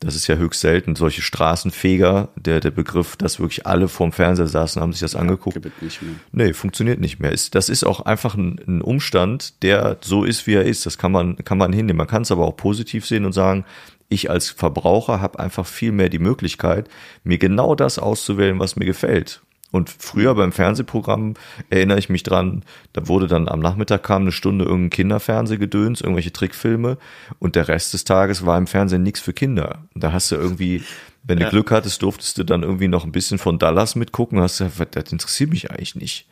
[0.00, 0.96] das ist ja höchst selten.
[0.96, 5.62] Solche Straßenfeger, der, der Begriff, dass wirklich alle vorm Fernseher saßen, haben sich das angeguckt.
[5.62, 6.14] Gibt nicht mehr.
[6.32, 7.32] Nee, funktioniert nicht mehr.
[7.32, 10.84] Ist, das ist auch einfach ein, ein Umstand, der so ist, wie er ist.
[10.84, 11.98] Das kann man, kann man hinnehmen.
[11.98, 13.64] Man kann es aber auch positiv sehen und sagen,
[14.08, 16.88] ich als Verbraucher habe einfach viel mehr die Möglichkeit,
[17.22, 19.42] mir genau das auszuwählen, was mir gefällt.
[19.74, 21.34] Und früher beim Fernsehprogramm
[21.68, 22.62] erinnere ich mich dran,
[22.92, 26.96] da wurde dann am Nachmittag kam eine Stunde irgendein Kinderfernsehgedöns, irgendwelche Trickfilme
[27.40, 29.80] und der Rest des Tages war im Fernsehen nichts für Kinder.
[29.92, 30.84] Und da hast du irgendwie,
[31.24, 31.50] wenn du Ja.
[31.50, 35.10] Glück hattest, durftest du dann irgendwie noch ein bisschen von Dallas mitgucken, hast du das
[35.10, 36.28] interessiert mich eigentlich nicht.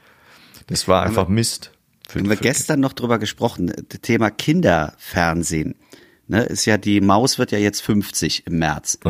[0.69, 1.73] Das war einfach Mist.
[2.09, 5.75] Für, Haben wir gestern noch drüber gesprochen, das Thema Kinderfernsehen.
[6.29, 9.01] Ne, ist ja, die Maus wird ja jetzt 50 im März.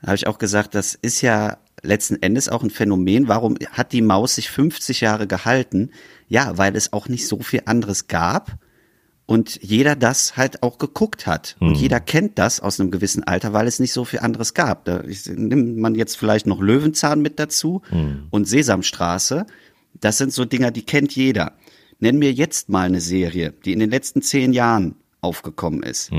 [0.00, 3.28] Da habe ich auch gesagt, das ist ja letzten Endes auch ein Phänomen.
[3.28, 5.90] Warum hat die Maus sich 50 Jahre gehalten?
[6.28, 8.58] Ja, weil es auch nicht so viel anderes gab
[9.26, 11.56] und jeder das halt auch geguckt hat.
[11.60, 14.84] Und jeder kennt das aus einem gewissen Alter, weil es nicht so viel anderes gab.
[14.84, 15.02] Da
[15.34, 17.82] nimmt man jetzt vielleicht noch Löwenzahn mit dazu
[18.30, 19.46] und Sesamstraße.
[19.94, 21.52] Das sind so Dinger, die kennt jeder.
[21.98, 26.10] Nenn mir jetzt mal eine Serie, die in den letzten zehn Jahren aufgekommen ist.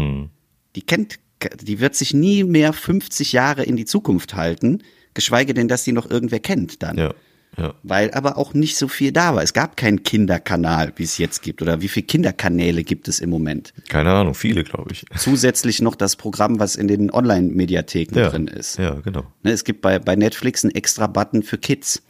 [0.75, 1.19] Die kennt,
[1.61, 4.83] die wird sich nie mehr 50 Jahre in die Zukunft halten,
[5.17, 7.13] geschweige denn, dass die noch irgendwer kennt dann ja,
[7.57, 7.73] ja.
[7.83, 9.43] weil aber auch nicht so viel da war.
[9.43, 11.61] Es gab keinen Kinderkanal, wie es jetzt gibt.
[11.61, 13.73] Oder wie viele Kinderkanäle gibt es im Moment?
[13.89, 15.05] Keine Ahnung, viele, glaube ich.
[15.17, 18.77] Zusätzlich noch das Programm, was in den Online-Mediatheken Ja, drin ist.
[18.77, 19.25] ja, genau.
[19.43, 22.03] Ne, es gibt bei, bei Netflix einen extra Button für Kids.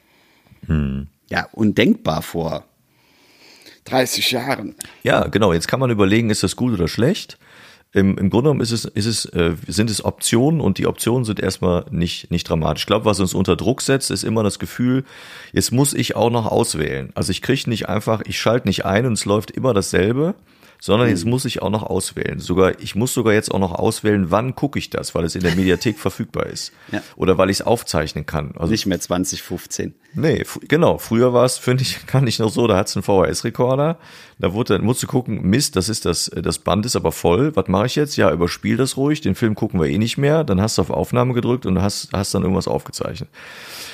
[0.67, 1.07] Hm.
[1.29, 2.65] Ja, undenkbar vor
[3.85, 4.75] 30 Jahren.
[5.03, 5.53] Ja, genau.
[5.53, 7.37] Jetzt kann man überlegen, ist das gut oder schlecht?
[7.93, 11.23] Im, Im Grunde genommen ist es, ist es, äh, sind es Optionen und die Optionen
[11.23, 12.83] sind erstmal nicht, nicht dramatisch.
[12.83, 15.05] Ich glaube, was uns unter Druck setzt, ist immer das Gefühl,
[15.53, 17.11] jetzt muss ich auch noch auswählen.
[17.15, 20.35] Also ich kriege nicht einfach, ich schalte nicht ein und es läuft immer dasselbe,
[20.79, 22.39] sondern jetzt muss ich auch noch auswählen.
[22.39, 25.41] Sogar, ich muss sogar jetzt auch noch auswählen, wann gucke ich das, weil es in
[25.41, 26.73] der Mediathek verfügbar ist.
[26.91, 27.01] Ja.
[27.15, 28.53] Oder weil ich es aufzeichnen kann.
[28.57, 29.95] Also Nicht mehr 2015.
[30.13, 30.97] Nee, genau.
[30.97, 33.97] Früher war es, finde ich, kann ich noch so, da hat's einen VHS-Rekorder.
[34.39, 37.55] Da wurde, dann musst du gucken, Mist, das ist das, das Band ist aber voll.
[37.55, 38.17] Was mache ich jetzt?
[38.17, 39.21] Ja, überspiel das ruhig.
[39.21, 40.43] Den Film gucken wir eh nicht mehr.
[40.43, 43.29] Dann hast du auf Aufnahme gedrückt und hast, hast dann irgendwas aufgezeichnet.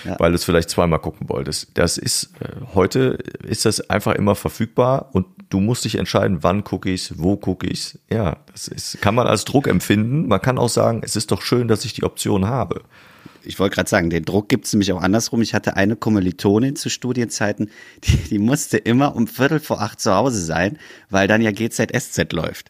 [0.05, 0.19] Ja.
[0.19, 1.69] Weil du es vielleicht zweimal gucken wolltest.
[1.75, 6.63] Das ist, äh, heute ist das einfach immer verfügbar und du musst dich entscheiden, wann
[6.63, 7.97] gucke ich's, wo gucke ich's.
[8.09, 10.27] Ja, das ist, kann man als Druck empfinden.
[10.27, 12.81] Man kann auch sagen, es ist doch schön, dass ich die Option habe.
[13.45, 15.41] Ich wollte gerade sagen, den Druck gibt es nämlich auch andersrum.
[15.41, 17.69] Ich hatte eine Kommilitonin zu Studienzeiten,
[18.03, 20.77] die, die musste immer um Viertel vor acht zu Hause sein,
[21.09, 22.69] weil dann ja GZSZ läuft.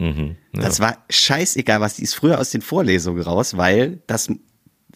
[0.54, 4.30] Das war scheißegal, was die ist früher aus den Vorlesungen raus, weil das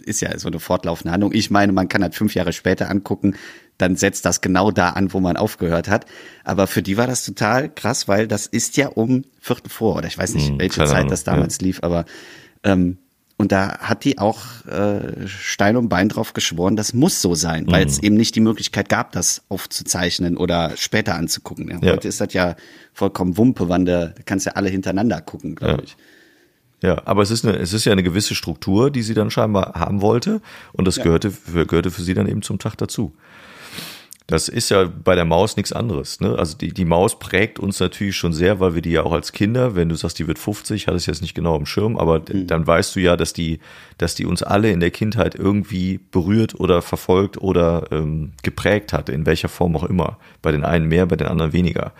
[0.04, 1.34] ist ja so eine fortlaufende Handlung.
[1.34, 3.36] Ich meine, man kann halt fünf Jahre später angucken,
[3.78, 6.06] dann setzt das genau da an, wo man aufgehört hat.
[6.44, 10.08] Aber für die war das total krass, weil das ist ja um Viertel vor, oder
[10.08, 12.06] ich weiß nicht, Hm, welche keine Zeit Ahnung, das damals lief, aber
[12.64, 12.98] ähm,
[13.38, 17.66] und da hat die auch äh, Stein und Bein drauf geschworen, das muss so sein,
[17.68, 17.90] weil Mhm.
[17.90, 21.70] es eben nicht die Möglichkeit gab, das aufzuzeichnen oder später anzugucken.
[21.70, 21.92] Ja, Ja.
[21.94, 22.56] Heute ist das ja
[22.94, 25.84] vollkommen Wumpe, wann du da kannst ja alle hintereinander gucken, glaube Ja.
[25.84, 25.98] ich.
[26.84, 29.74] Ja, aber es ist, eine, es ist ja eine gewisse Struktur, die sie dann scheinbar
[29.74, 30.42] haben wollte.
[30.74, 33.14] Und das gehörte, für, gehörte für sie dann eben zum Tag dazu.
[34.30, 36.20] Das ist ja bei der Maus nichts anderes.
[36.20, 36.38] Ne?
[36.38, 39.32] Also die, die Maus prägt uns natürlich schon sehr, weil wir die ja auch als
[39.32, 42.20] Kinder, wenn du sagst, die wird 50, hatte ich jetzt nicht genau im Schirm, aber
[42.20, 43.60] d- dann weißt du ja, dass die,
[43.98, 49.08] dass die uns alle in der Kindheit irgendwie berührt oder verfolgt oder ähm, geprägt hat,
[49.08, 50.18] in welcher Form auch immer.
[50.42, 51.94] Bei den einen mehr, bei den anderen weniger.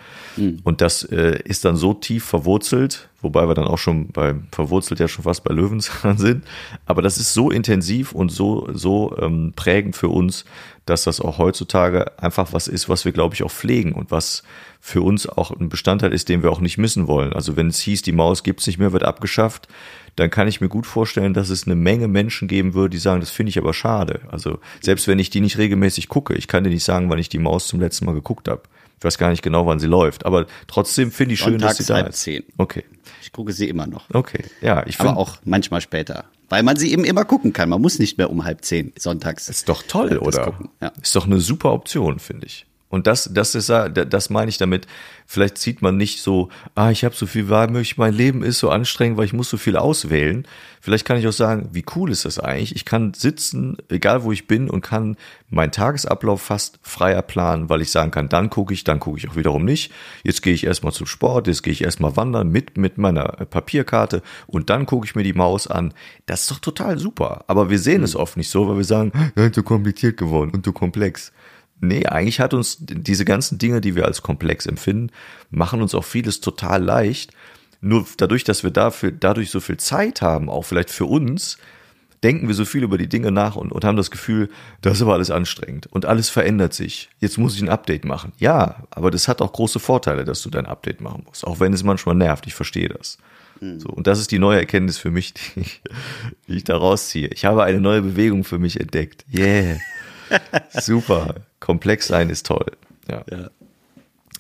[0.66, 5.02] Und das äh, ist dann so tief verwurzelt, wobei wir dann auch schon beim verwurzelt
[5.02, 6.46] ja schon fast bei Löwenzahn sind.
[6.86, 10.46] Aber das ist so intensiv und so, so ähm, prägend für uns,
[10.86, 14.44] dass das auch heutzutage einfach was ist, was wir, glaube ich, auch pflegen und was
[14.80, 17.34] für uns auch ein Bestandteil ist, den wir auch nicht missen wollen.
[17.34, 19.68] Also wenn es hieß, die Maus gibt's nicht mehr, wird abgeschafft,
[20.16, 23.20] dann kann ich mir gut vorstellen, dass es eine Menge Menschen geben würde, die sagen,
[23.20, 24.22] das finde ich aber schade.
[24.30, 27.30] Also selbst wenn ich die nicht regelmäßig gucke, ich kann dir nicht sagen, wann ich
[27.30, 28.64] die Maus zum letzten Mal geguckt habe.
[29.00, 31.86] Ich weiß gar nicht genau, wann sie läuft, aber trotzdem finde ich schön, dass sie
[31.86, 32.22] da halb ist.
[32.22, 32.44] zehn.
[32.58, 32.84] Okay,
[33.22, 34.06] Ich gucke sie immer noch.
[34.14, 36.26] okay, ja, ich Aber finde, auch manchmal später.
[36.50, 37.70] Weil man sie eben immer gucken kann.
[37.70, 39.50] Man muss nicht mehr um halb zehn sonntags.
[39.50, 40.58] ist doch toll, oder?
[40.82, 40.92] ja.
[41.02, 42.66] Ist doch eine super Option, finde ich.
[42.90, 44.88] Und das, das ist, das meine ich damit.
[45.30, 48.60] Vielleicht sieht man nicht so, ah, ich habe so viel Wahl, möglich, mein Leben ist
[48.60, 50.48] so anstrengend, weil ich muss so viel auswählen.
[50.80, 52.74] Vielleicht kann ich auch sagen, wie cool ist das eigentlich?
[52.74, 55.18] Ich kann sitzen, egal wo ich bin, und kann
[55.50, 59.30] meinen Tagesablauf fast freier planen, weil ich sagen kann, dann gucke ich, dann gucke ich
[59.30, 59.92] auch wiederum nicht.
[60.24, 63.46] Jetzt gehe ich erstmal zum Sport, jetzt gehe ich erstmal wandern mit, mit meiner äh,
[63.46, 65.94] Papierkarte und dann gucke ich mir die Maus an.
[66.26, 67.44] Das ist doch total super.
[67.48, 70.64] Aber wir sehen es oft nicht so, weil wir sagen, ja, zu kompliziert geworden und
[70.64, 71.34] zu komplex.
[71.80, 75.12] Nee, eigentlich hat uns diese ganzen Dinge, die wir als komplex empfinden,
[75.50, 77.32] machen uns auch vieles total leicht.
[77.82, 81.58] Nur dadurch, dass wir dafür, dadurch so viel Zeit haben, auch vielleicht für uns,
[82.24, 84.50] denken wir so viel über die Dinge nach und, und haben das Gefühl,
[84.82, 87.10] das ist aber alles anstrengend und alles verändert sich.
[87.20, 88.34] Jetzt muss ich ein Update machen.
[88.40, 91.74] Ja, aber das hat auch große Vorteile, dass du dein Update machen musst, auch wenn
[91.74, 92.48] es manchmal nervt.
[92.48, 93.20] Ich verstehe das.
[93.60, 95.82] So, und das ist die neue Erkenntnis für mich, die ich,
[96.48, 97.28] die ich da rausziehe.
[97.30, 99.26] Ich habe eine neue Bewegung für mich entdeckt.
[99.34, 99.78] Yeah.
[100.72, 101.36] Super.
[101.60, 102.72] Komplex sein ist toll.
[103.10, 103.24] Ja.
[103.30, 103.50] Ja.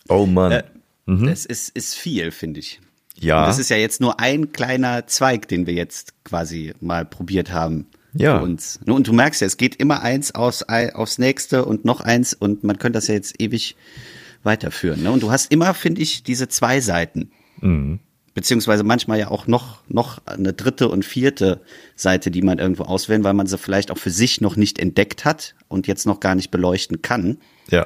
[0.10, 0.52] Oh Mann.
[0.52, 0.64] Äh,
[1.06, 2.80] Das ist, ist viel, finde ich.
[3.16, 3.42] ja.
[3.42, 7.52] Und das ist ja jetzt nur ein kleiner Zweig, den wir jetzt quasi mal probiert
[7.52, 7.88] haben.
[8.14, 8.40] Ja.
[8.46, 12.34] Ne, Und du merkst ja, es geht immer eins aus, aufs nächste und noch eins
[12.34, 13.76] und man könnte das ja jetzt ewig
[14.44, 15.04] weiterführen.
[15.04, 15.12] Ne?
[15.12, 17.32] Und du hast immer, finde ich, diese zwei Seiten.
[17.62, 18.00] Mhm.
[18.38, 21.60] Beziehungsweise manchmal ja auch noch, noch eine dritte und vierte
[21.96, 25.26] Seite, die man irgendwo auswählen, weil man sie vielleicht auch für sich noch nicht entdeckt
[25.26, 27.40] hat und jetzt noch gar nicht beleuchten kann.
[27.72, 27.86] ja.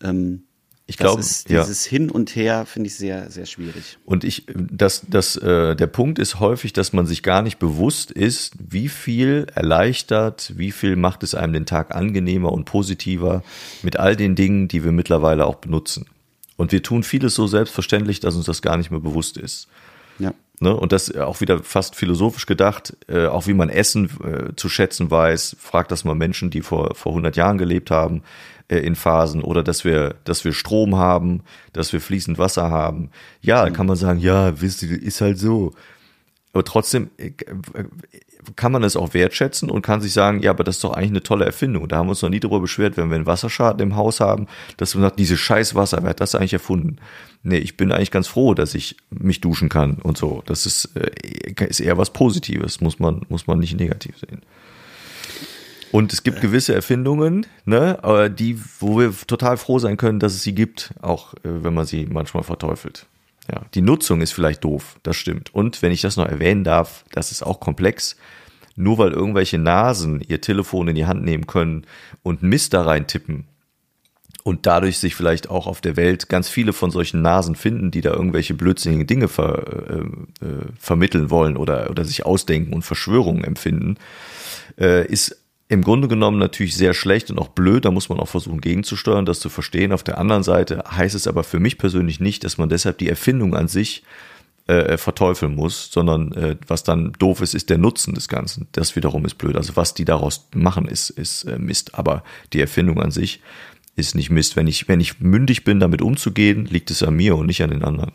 [0.00, 0.44] Ähm,
[0.86, 1.60] Ich glaube, ja.
[1.60, 3.98] dieses Hin und Her finde ich sehr, sehr schwierig.
[4.04, 8.12] Und ich, das, das, äh, der Punkt ist häufig, dass man sich gar nicht bewusst
[8.12, 13.42] ist, wie viel erleichtert, wie viel macht es einem den Tag angenehmer und positiver
[13.82, 16.06] mit all den Dingen, die wir mittlerweile auch benutzen.
[16.60, 19.66] Und wir tun vieles so selbstverständlich, dass uns das gar nicht mehr bewusst ist.
[20.18, 20.34] Ja.
[20.60, 20.76] Ne?
[20.76, 25.10] Und das auch wieder fast philosophisch gedacht, äh, auch wie man Essen äh, zu schätzen
[25.10, 28.24] weiß, fragt das mal Menschen, die vor, vor 100 Jahren gelebt haben,
[28.68, 33.08] äh, in Phasen oder dass wir, dass wir Strom haben, dass wir fließend Wasser haben.
[33.40, 35.72] Ja, da kann man sagen, ja, wisst ihr, ist halt so.
[36.52, 37.30] Aber trotzdem äh,
[38.56, 41.10] kann man es auch wertschätzen und kann sich sagen, ja, aber das ist doch eigentlich
[41.10, 41.86] eine tolle Erfindung.
[41.88, 44.46] Da haben wir uns noch nie darüber beschwert, wenn wir einen Wasserschaden im Haus haben,
[44.76, 46.96] dass man sagt, diese scheiß Wasser, wer hat das eigentlich erfunden?
[47.42, 50.42] Nee, ich bin eigentlich ganz froh, dass ich mich duschen kann und so.
[50.46, 54.42] Das ist, äh, ist eher was Positives, muss man, muss man nicht negativ sehen.
[55.92, 60.34] Und es gibt gewisse Erfindungen, ne, äh, die, wo wir total froh sein können, dass
[60.34, 63.06] es sie gibt, auch wenn man sie manchmal verteufelt.
[63.50, 65.52] Ja, die Nutzung ist vielleicht doof, das stimmt.
[65.52, 68.16] Und wenn ich das noch erwähnen darf, das ist auch komplex.
[68.76, 71.84] Nur weil irgendwelche Nasen ihr Telefon in die Hand nehmen können
[72.22, 73.46] und Mist da rein tippen
[74.44, 78.00] und dadurch sich vielleicht auch auf der Welt ganz viele von solchen Nasen finden, die
[78.00, 83.44] da irgendwelche blödsinnigen Dinge ver, äh, äh, vermitteln wollen oder, oder sich ausdenken und Verschwörungen
[83.44, 83.96] empfinden,
[84.78, 85.36] äh, ist
[85.70, 87.84] im Grunde genommen natürlich sehr schlecht und auch blöd.
[87.84, 89.92] Da muss man auch versuchen gegenzusteuern, das zu verstehen.
[89.92, 93.08] Auf der anderen Seite heißt es aber für mich persönlich nicht, dass man deshalb die
[93.08, 94.02] Erfindung an sich
[94.66, 98.66] äh, verteufeln muss, sondern äh, was dann doof ist, ist der Nutzen des Ganzen.
[98.72, 99.54] Das wiederum ist blöd.
[99.54, 101.94] Also was die daraus machen, ist, ist äh, Mist.
[101.94, 103.40] Aber die Erfindung an sich
[103.94, 104.56] ist nicht Mist.
[104.56, 107.70] Wenn ich, wenn ich mündig bin, damit umzugehen, liegt es an mir und nicht an
[107.70, 108.10] den anderen.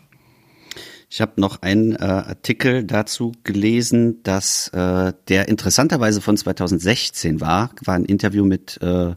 [1.08, 7.70] Ich habe noch einen äh, Artikel dazu gelesen, dass äh, der interessanterweise von 2016 war.
[7.84, 9.14] War ein Interview mit äh,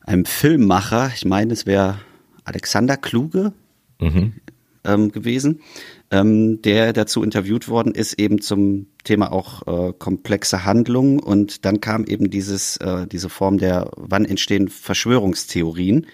[0.00, 1.12] einem Filmmacher.
[1.14, 2.00] Ich meine, es wäre
[2.44, 3.52] Alexander Kluge
[4.84, 5.60] ähm, gewesen,
[6.10, 11.20] ähm, der dazu interviewt worden ist, eben zum Thema auch äh, komplexe Handlungen.
[11.20, 16.06] Und dann kam eben dieses, äh, diese Form der, wann entstehen Verschwörungstheorien.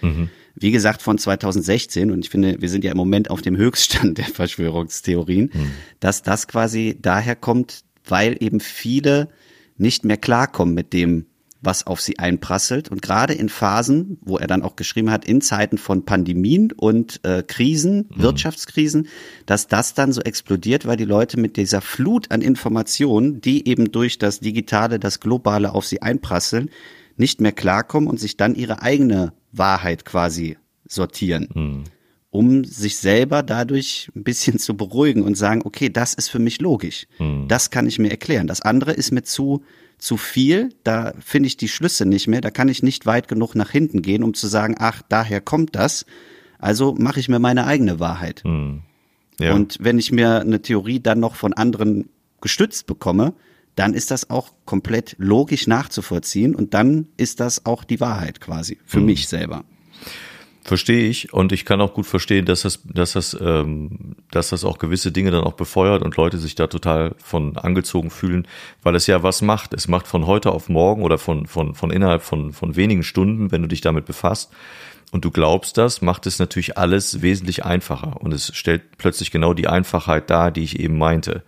[0.59, 4.19] Wie gesagt, von 2016, und ich finde, wir sind ja im Moment auf dem Höchststand
[4.19, 5.51] der Verschwörungstheorien,
[6.01, 9.29] dass das quasi daher kommt, weil eben viele
[9.77, 11.27] nicht mehr klarkommen mit dem,
[11.61, 12.91] was auf sie einprasselt.
[12.91, 17.21] Und gerade in Phasen, wo er dann auch geschrieben hat, in Zeiten von Pandemien und
[17.25, 19.09] äh, Krisen, Wirtschaftskrisen,
[19.45, 23.91] dass das dann so explodiert, weil die Leute mit dieser Flut an Informationen, die eben
[23.93, 26.71] durch das Digitale, das Globale auf sie einprasseln,
[27.17, 31.49] nicht mehr klarkommen und sich dann ihre eigene Wahrheit quasi sortieren.
[32.37, 36.61] um sich selber dadurch ein bisschen zu beruhigen und sagen, okay, das ist für mich
[36.61, 37.07] logisch.
[37.17, 37.49] Hm.
[37.49, 38.47] Das kann ich mir erklären.
[38.47, 39.65] Das andere ist mir zu,
[39.97, 40.69] zu viel.
[40.85, 42.43] Da finde ich die Schlüsse nicht mehr.
[42.43, 45.75] Da kann ich nicht weit genug nach hinten gehen, um zu sagen, ach, daher kommt
[45.77, 46.05] das.
[46.59, 48.45] Also mache ich mir meine eigene Wahrheit.
[48.45, 48.83] Hm.
[49.41, 49.55] Ja.
[49.55, 52.11] Und wenn ich mir eine Theorie dann noch von anderen
[52.43, 53.35] gestützt bekomme,
[53.77, 58.79] dann ist das auch komplett logisch nachzuvollziehen und dann ist das auch die Wahrheit quasi
[58.85, 59.07] für Hm.
[59.07, 59.65] mich selber.
[60.65, 64.65] Verstehe ich und ich kann auch gut verstehen, dass das, dass das, ähm, dass das
[64.65, 68.49] auch gewisse Dinge dann auch befeuert und Leute sich da total von angezogen fühlen,
[68.83, 69.75] weil es ja was macht.
[69.75, 73.53] Es macht von heute auf morgen oder von, von, von innerhalb von, von wenigen Stunden,
[73.53, 74.51] wenn du dich damit befasst
[75.13, 79.55] und du glaubst das, macht es natürlich alles wesentlich einfacher und es stellt plötzlich genau
[79.55, 81.45] die Einfachheit dar, die ich eben meinte.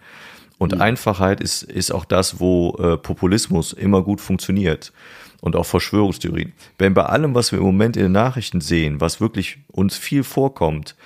[0.59, 4.93] Und Einfachheit ist, ist auch das, wo äh, Populismus immer gut funktioniert
[5.41, 6.53] und auch Verschwörungstheorien.
[6.79, 10.25] Wenn bei allem, was wir im Moment in den Nachrichten sehen, was wirklich uns viel
[10.25, 10.97] vorkommt,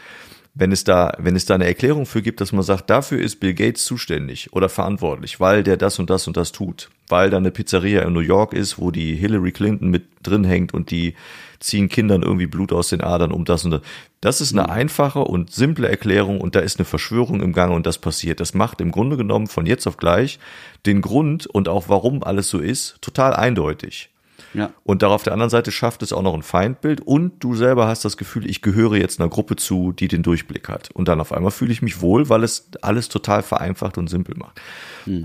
[0.54, 3.40] wenn es da, wenn es da eine Erklärung für gibt, dass man sagt, dafür ist
[3.40, 7.38] Bill Gates zuständig oder verantwortlich, weil der das und das und das tut, weil da
[7.38, 11.14] eine Pizzeria in New York ist, wo die Hillary Clinton mit drin hängt und die
[11.62, 13.80] ziehen Kindern irgendwie Blut aus den Adern um das und das.
[14.20, 17.86] Das ist eine einfache und simple Erklärung und da ist eine Verschwörung im Gange und
[17.86, 18.40] das passiert.
[18.40, 20.38] Das macht im Grunde genommen von jetzt auf gleich
[20.86, 24.10] den Grund und auch warum alles so ist, total eindeutig.
[24.54, 24.70] Ja.
[24.84, 28.04] Und darauf der anderen Seite schafft es auch noch ein Feindbild und du selber hast
[28.04, 30.90] das Gefühl, ich gehöre jetzt einer Gruppe zu, die den Durchblick hat.
[30.90, 34.36] Und dann auf einmal fühle ich mich wohl, weil es alles total vereinfacht und simpel
[34.36, 34.60] macht.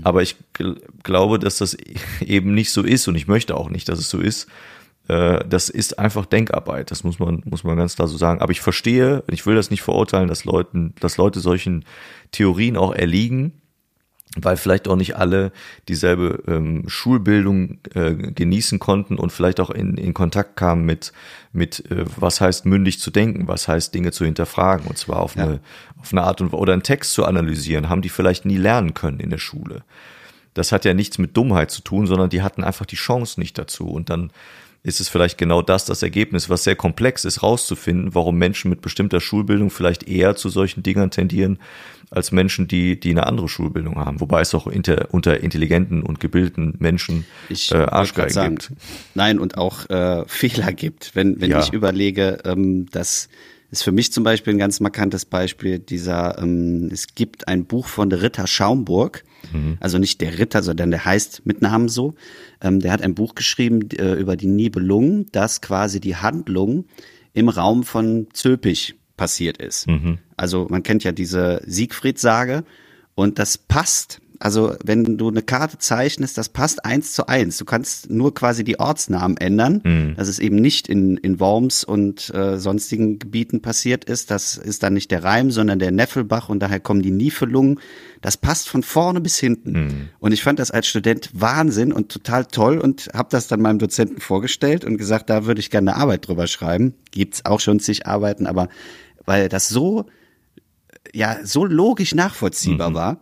[0.04, 1.76] Aber ich gl glaube, dass das
[2.20, 4.48] eben nicht so ist und ich möchte auch nicht, dass es so ist.
[5.08, 8.40] Äh, Das ist einfach Denkarbeit, das muss man, muss man ganz klar so sagen.
[8.40, 11.84] Aber ich verstehe, ich will das nicht verurteilen, dass Leuten, dass Leute solchen
[12.30, 13.52] Theorien auch erliegen
[14.40, 15.52] weil vielleicht auch nicht alle
[15.88, 21.12] dieselbe ähm, Schulbildung äh, genießen konnten und vielleicht auch in, in Kontakt kamen mit,
[21.52, 25.34] mit äh, was heißt mündig zu denken, was heißt Dinge zu hinterfragen und zwar auf,
[25.34, 25.44] Ja.
[25.44, 25.60] eine,
[25.98, 29.18] auf eine Art und oder einen Text zu analysieren, haben die vielleicht nie lernen können
[29.18, 29.82] in der Schule.
[30.52, 33.56] Das hat ja nichts mit Dummheit zu tun, sondern die hatten einfach die Chance nicht
[33.58, 34.30] dazu und dann
[34.82, 38.80] ist es vielleicht genau das das Ergebnis, was sehr komplex ist, rauszufinden, warum Menschen mit
[38.80, 41.58] bestimmter Schulbildung vielleicht eher zu solchen Dingern tendieren,
[42.10, 44.20] als Menschen, die, die eine andere Schulbildung haben.
[44.20, 48.72] Wobei es auch inter, unter intelligenten und gebildeten Menschen Ich äh, Arschgeigen sagen, gibt.
[49.14, 51.14] Nein, und auch äh, Fehler gibt.
[51.14, 51.60] Wenn, wenn Ja.
[51.60, 53.28] ich überlege, ähm, das
[53.70, 57.86] ist für mich zum Beispiel ein ganz markantes Beispiel dieser, ähm, es gibt ein Buch
[57.86, 59.24] von Ritter Schaumburg,
[59.80, 62.14] also nicht der Ritter, sondern der heißt mit Namen so.
[62.60, 66.84] Ähm, der hat ein Buch geschrieben äh, über die Nibelungen, dass quasi die Handlung
[67.34, 69.86] im Raum von Zülpich passiert ist.
[70.36, 72.64] Also man kennt ja diese Siegfried-Sage
[73.14, 74.20] und das passt.
[74.40, 77.58] Also wenn du eine Karte zeichnest, das passt eins zu eins.
[77.58, 79.80] Du kannst nur quasi die Ortsnamen ändern,
[80.16, 84.30] dass es eben nicht in, in Worms und äh, sonstigen Gebieten passiert ist.
[84.30, 87.80] Das ist dann nicht der Reim, sondern der Neffelbach und daher kommen die Niefelungen.
[88.20, 90.10] Das passt von vorne bis hinten.
[90.18, 93.78] Und ich fand das als Student Wahnsinn und total toll und habe das dann meinem
[93.78, 96.94] Dozenten vorgestellt und gesagt, da würde ich gerne eine Arbeit drüber schreiben.
[97.10, 98.68] Gibt's auch schon zig Arbeiten, aber
[99.24, 100.06] weil das so
[101.14, 103.20] ja so logisch nachvollziehbar war.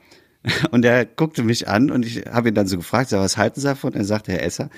[0.71, 3.67] Und er guckte mich an und ich habe ihn dann so gefragt, was halten Sie
[3.67, 3.95] davon?
[3.95, 4.71] Er sagte, Herr Esser,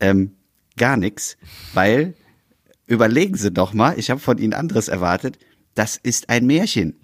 [0.00, 0.32] ähm,
[0.76, 1.36] gar nichts,
[1.74, 2.14] weil
[2.86, 5.38] überlegen Sie doch mal, ich habe von Ihnen anderes erwartet,
[5.74, 6.94] das ist ein Märchen.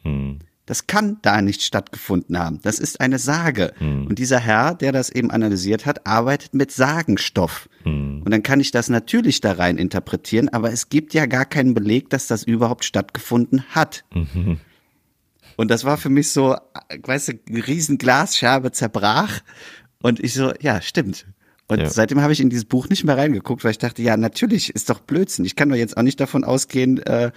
[0.65, 2.61] Das kann da nicht stattgefunden haben.
[2.63, 3.73] Das ist eine Sage.
[4.09, 7.69] Und dieser Herr, der das eben analysiert hat, arbeitet mit Sagenstoff.
[8.25, 11.75] Und dann kann ich das natürlich da rein interpretieren, aber es gibt ja gar keinen
[11.75, 14.05] Beleg, dass das überhaupt stattgefunden hat.
[15.57, 16.57] Und das war für mich so,
[17.03, 19.41] weißt du, eine riesen Glasscherbe zerbrach.
[20.03, 21.27] Und ich so, ja, stimmt.
[21.69, 21.89] Und Ja.
[21.89, 24.91] seitdem habe ich in dieses Buch nicht mehr reingeguckt, weil ich dachte, ja, natürlich ist
[24.91, 25.45] doch Blödsinn.
[25.45, 27.31] Ich kann doch jetzt auch nicht davon ausgehen, äh,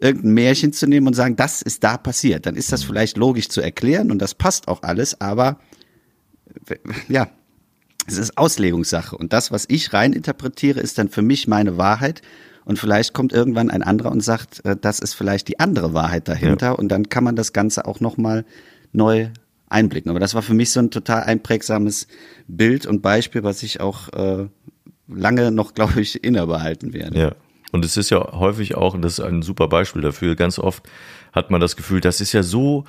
[0.00, 2.46] irgendein Märchen zu nehmen und sagen, das ist da passiert.
[2.46, 5.60] Dann ist das vielleicht logisch zu erklären und das passt auch alles, aber
[7.08, 7.28] ja,
[8.06, 9.16] es ist Auslegungssache.
[9.16, 12.22] Und das, was ich rein interpretiere, ist dann für mich meine Wahrheit.
[12.70, 16.28] Und vielleicht kommt irgendwann ein anderer und sagt, äh, das ist vielleicht die andere Wahrheit
[16.28, 16.78] dahinter.
[16.78, 18.44] Und dann kann man das Ganze auch nochmal
[18.92, 19.30] neu
[19.68, 20.08] einblicken.
[20.08, 22.06] Aber das war für mich so ein total einprägsames
[22.46, 24.46] Bild und Beispiel, was ich auch äh,
[25.08, 27.18] lange noch, glaube ich, innebehalten werde.
[27.18, 27.32] Ja.
[27.72, 30.88] Und es ist ja häufig auch, und das ist ein super Beispiel dafür, ganz oft
[31.32, 32.84] hat man das Gefühl, das ist ja so,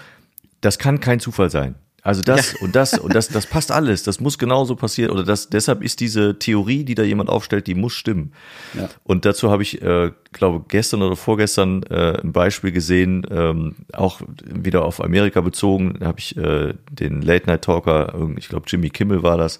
[0.62, 1.74] das kann kein Zufall sein.
[2.04, 4.04] Also das und das und das, das passt alles.
[4.04, 5.50] Das muss genauso passieren oder das.
[5.50, 8.34] Deshalb ist diese Theorie, die da jemand aufstellt, die muss stimmen.
[8.74, 8.90] Ja.
[9.04, 14.22] Und dazu habe ich, äh, glaube gestern oder vorgestern äh, ein Beispiel gesehen, ähm, auch
[14.44, 15.98] wieder auf Amerika bezogen.
[16.00, 19.60] Da habe ich äh, den Late Night Talker, ich glaube Jimmy Kimmel war das,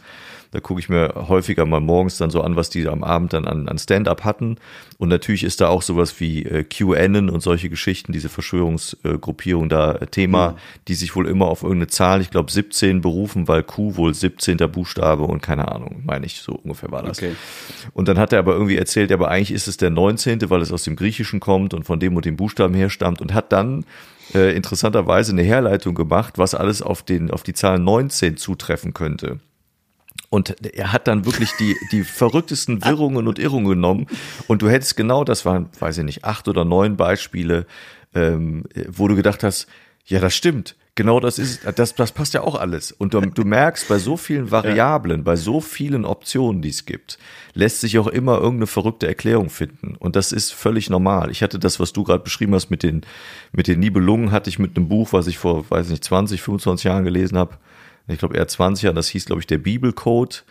[0.52, 3.46] Da gucke ich mir häufiger mal morgens dann so an, was die am Abend dann
[3.46, 4.58] an, an Stand-up hatten.
[4.98, 9.94] Und natürlich ist da auch sowas wie äh, QAnon und solche Geschichten, diese Verschwörungsgruppierung da
[9.94, 10.56] äh, Thema, mhm.
[10.90, 14.58] die sich wohl immer auf irgendeine Zahl, ich glaube 17 berufen, weil Q wohl 17.
[14.58, 17.20] Buchstabe und keine Ahnung, meine ich, so ungefähr war das.
[17.20, 17.36] Okay.
[17.94, 20.74] Und dann hat er aber irgendwie erzählt, aber eigentlich ist es der 19., weil es
[20.74, 23.86] aus dem Griechischen kommt und von dem und dem Buchstaben herstammt und hat dann
[24.34, 29.40] äh, interessanterweise eine Herleitung gemacht, was alles auf den auf die Zahl 19 zutreffen könnte.
[30.32, 34.08] Und er hat dann wirklich die, die verrücktesten Wirrungen und Irrungen genommen.
[34.48, 37.68] Und du hättest genau, das waren, weiß ich nicht, acht oder neun Beispiele,
[38.16, 39.68] ähm, wo du gedacht hast,
[40.06, 40.78] ja, das stimmt.
[40.96, 42.94] Genau das ist, das, das passt ja auch alles.
[42.94, 47.18] Und du, du merkst, bei so vielen Variablen, bei so vielen Optionen, die es gibt,
[47.54, 49.96] lässt sich auch immer irgendeine verrückte Erklärung finden.
[50.00, 51.30] Und das ist völlig normal.
[51.30, 53.02] Ich hatte das, was du gerade beschrieben hast mit den,
[53.52, 56.86] mit den Nibelungen, hatte ich mit einem Buch, was ich vor, weiß nicht, 20, 25
[56.86, 57.58] Jahren gelesen habe
[58.08, 60.44] ich glaube eher 20 Jahre, das hieß, glaube ich, der Bibelcode.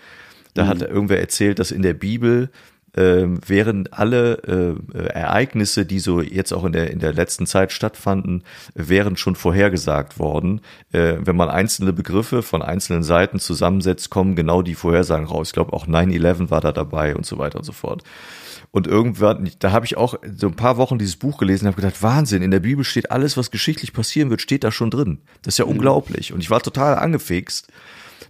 [0.55, 0.69] Da mhm.
[0.69, 2.51] hat irgendwer erzählt, dass in der Bibel
[2.97, 7.73] äh, wären alle äh, Ereignisse, die so jetzt auch in der, in der letzten Zeit
[7.73, 8.43] stattfanden,
[8.75, 10.61] wären schon vorhergesagt worden.
[10.93, 15.49] Äh, wenn man einzelne Begriffe von einzelnen Seiten zusammensetzt, kommen genau die Vorhersagen raus.
[15.49, 18.03] Ich glaube, auch 9-11 war da dabei und so weiter und so fort.
[18.73, 21.83] Und irgendwann, da habe ich auch so ein paar Wochen dieses Buch gelesen und habe
[21.83, 25.19] gedacht, Wahnsinn, in der Bibel steht alles, was geschichtlich passieren wird, steht da schon drin.
[25.43, 25.73] Das ist ja mhm.
[25.73, 26.33] unglaublich.
[26.33, 27.67] Und ich war total angefixt,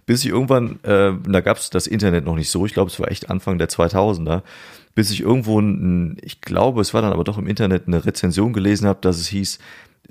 [0.07, 2.99] bis ich irgendwann, äh, da gab es das Internet noch nicht so, ich glaube, es
[2.99, 4.41] war echt Anfang der 2000er,
[4.95, 8.51] bis ich irgendwo, ein, ich glaube, es war dann aber doch im Internet eine Rezension
[8.51, 9.59] gelesen habe, dass es hieß,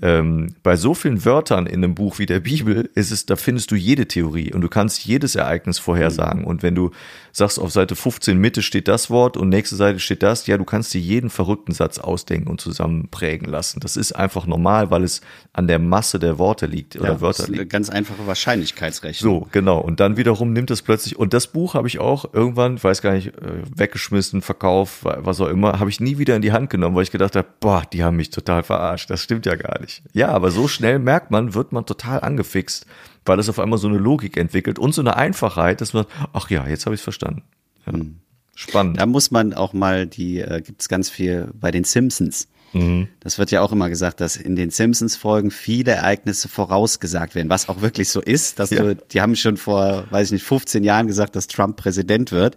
[0.03, 3.71] ähm, bei so vielen Wörtern in einem Buch wie der Bibel ist es, da findest
[3.71, 6.43] du jede Theorie und du kannst jedes Ereignis vorhersagen.
[6.43, 6.47] Mhm.
[6.47, 6.91] Und wenn du
[7.33, 10.65] sagst, auf Seite 15 Mitte steht das Wort und nächste Seite steht das, ja, du
[10.65, 13.81] kannst dir jeden verrückten Satz ausdenken und zusammenprägen lassen.
[13.81, 15.21] Das ist einfach normal, weil es
[15.53, 17.73] an der Masse der Worte liegt oder ja, Wörter das ist eine liegt.
[17.73, 19.41] Ganz einfache Wahrscheinlichkeitsrechnung.
[19.41, 19.79] So, genau.
[19.79, 23.03] Und dann wiederum nimmt es plötzlich, und das Buch habe ich auch irgendwann, ich weiß
[23.03, 26.71] gar nicht, äh, weggeschmissen, verkauft, was auch immer, habe ich nie wieder in die Hand
[26.71, 29.11] genommen, weil ich gedacht habe, boah, die haben mich total verarscht.
[29.11, 30.03] Das stimmt ja gar nicht.
[30.13, 32.87] Ja, aber so schnell merkt man, wird man total angefixt
[33.25, 36.51] weil es auf einmal so eine Logik entwickelt und so eine Einfachheit, dass man, ach
[36.51, 37.43] ja, jetzt habe ich es verstanden.
[37.87, 37.93] Ja.
[37.93, 38.21] Mhm.
[38.55, 39.01] Spannend.
[39.01, 42.47] Da muss man auch mal die, äh, gibt es ganz viel bei den Simpsons.
[42.75, 43.09] Mhm.
[43.21, 47.71] Das wird ja auch immer gesagt, dass in den Simpsons-Folgen viele Ereignisse vorausgesagt werden, was
[47.71, 48.59] auch wirklich so ist.
[48.59, 48.83] Dass ja.
[48.83, 52.57] du, die haben schon vor, weiß ich nicht, 15 Jahren gesagt, dass Trump Präsident wird.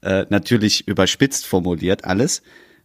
[0.00, 2.42] Äh, natürlich überspitzt formuliert alles.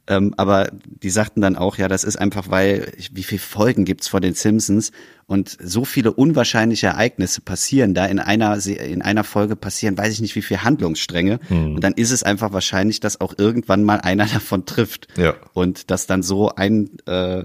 [0.10, 4.07] Ähm, aber die sagten dann auch, ja, das ist einfach, weil, wie viele Folgen gibt's
[4.07, 4.91] vor den Simpsons
[5.28, 10.22] und so viele unwahrscheinliche Ereignisse passieren da in einer, in einer Folge passieren, weiß ich
[10.22, 11.39] nicht, wie viele Handlungsstränge.
[11.49, 11.76] Mhm.
[11.76, 15.07] Und dann ist es einfach wahrscheinlich, dass auch irgendwann mal einer davon trifft.
[15.16, 15.36] Ja.
[15.53, 17.43] Und das dann so ein, äh,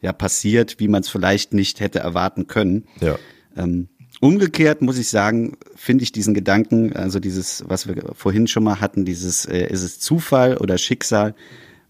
[0.00, 2.84] ja, passiert, wie man es vielleicht nicht hätte erwarten können.
[3.00, 3.18] Ja.
[3.56, 3.88] Ähm,
[4.20, 8.80] Umgekehrt muss ich sagen, finde ich diesen Gedanken, also dieses, was wir vorhin schon mal
[8.80, 11.34] hatten, dieses, äh, ist es Zufall oder Schicksal,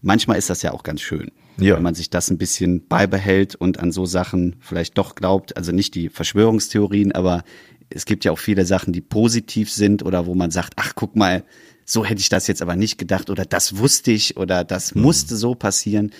[0.05, 1.31] manchmal ist das ja auch ganz schön.
[1.57, 1.75] Ja.
[1.75, 5.71] Wenn man sich das ein bisschen beibehält und an so Sachen vielleicht doch glaubt, also
[5.71, 7.43] nicht die Verschwörungstheorien, aber
[7.89, 11.15] es gibt ja auch viele Sachen, die positiv sind oder wo man sagt, ach guck
[11.15, 11.43] mal,
[11.85, 15.03] so hätte ich das jetzt aber nicht gedacht oder das wusste ich oder das mhm.
[15.03, 16.11] musste so passieren.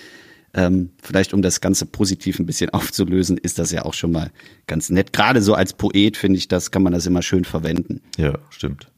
[0.54, 4.30] Ähm, vielleicht um das Ganze positiv ein bisschen aufzulösen, ist das ja auch schon mal
[4.66, 5.12] ganz nett.
[5.12, 8.00] Gerade so als Poet finde ich, das kann man das immer schön verwenden.
[8.16, 8.88] Ja, stimmt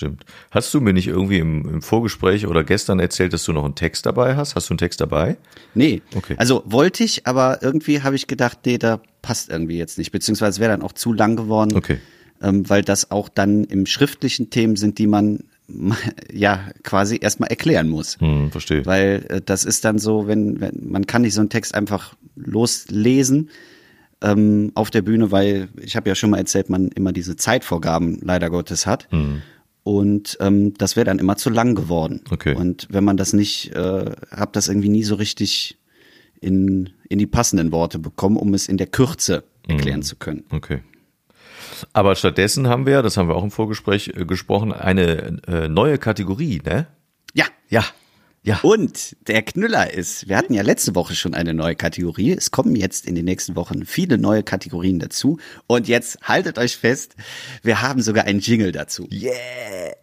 [0.00, 0.24] stimmt.
[0.50, 3.74] Hast du mir nicht irgendwie im, im, Vorgespräch oder gestern erzählt, dass du noch einen
[3.74, 4.54] Text dabei hast?
[4.54, 5.36] Hast du einen Text dabei?
[5.74, 6.00] Nee.
[6.14, 6.34] Okay.
[6.38, 10.10] Also wollte ich, aber irgendwie habe ich gedacht, nee, da passt irgendwie jetzt nicht.
[10.10, 11.76] Beziehungsweise wäre dann auch zu lang geworden.
[11.76, 11.98] Okay.
[12.42, 15.44] Ähm, weil das auch dann im schriftlichen Themen sind, die man
[16.32, 18.18] ja quasi erstmal erklären muss.
[18.20, 18.86] Hm, verstehe.
[18.86, 22.14] Weil äh, das ist dann so, wenn, wenn man kann nicht so einen Text einfach
[22.36, 23.50] loslesen
[24.22, 28.18] ähm, auf der Bühne, weil ich habe ja schon mal erzählt, man immer diese Zeitvorgaben
[28.22, 29.08] leider Gottes hat.
[29.10, 29.42] Hm.
[29.90, 32.20] Und ähm, das wäre dann immer zu lang geworden.
[32.30, 32.54] Okay.
[32.54, 35.80] Und wenn man das nicht, äh, hab das irgendwie nie so richtig
[36.40, 40.04] in, in die passenden Worte bekommen, um es in der Kürze erklären mhm.
[40.04, 40.44] zu können.
[40.52, 40.84] Okay.
[41.92, 45.98] Aber stattdessen haben wir, das haben wir auch im Vorgespräch äh, gesprochen, eine äh, neue
[45.98, 46.86] Kategorie, ne?
[47.34, 47.46] Ja.
[47.68, 47.84] Ja.
[48.42, 48.60] Ja.
[48.62, 52.32] Und der Knüller ist, wir hatten ja letzte Woche schon eine neue Kategorie.
[52.32, 55.38] Es kommen jetzt in den nächsten Wochen viele neue Kategorien dazu.
[55.66, 57.16] Und jetzt haltet euch fest,
[57.62, 59.06] wir haben sogar einen Jingle dazu.
[59.12, 59.94] Yeah!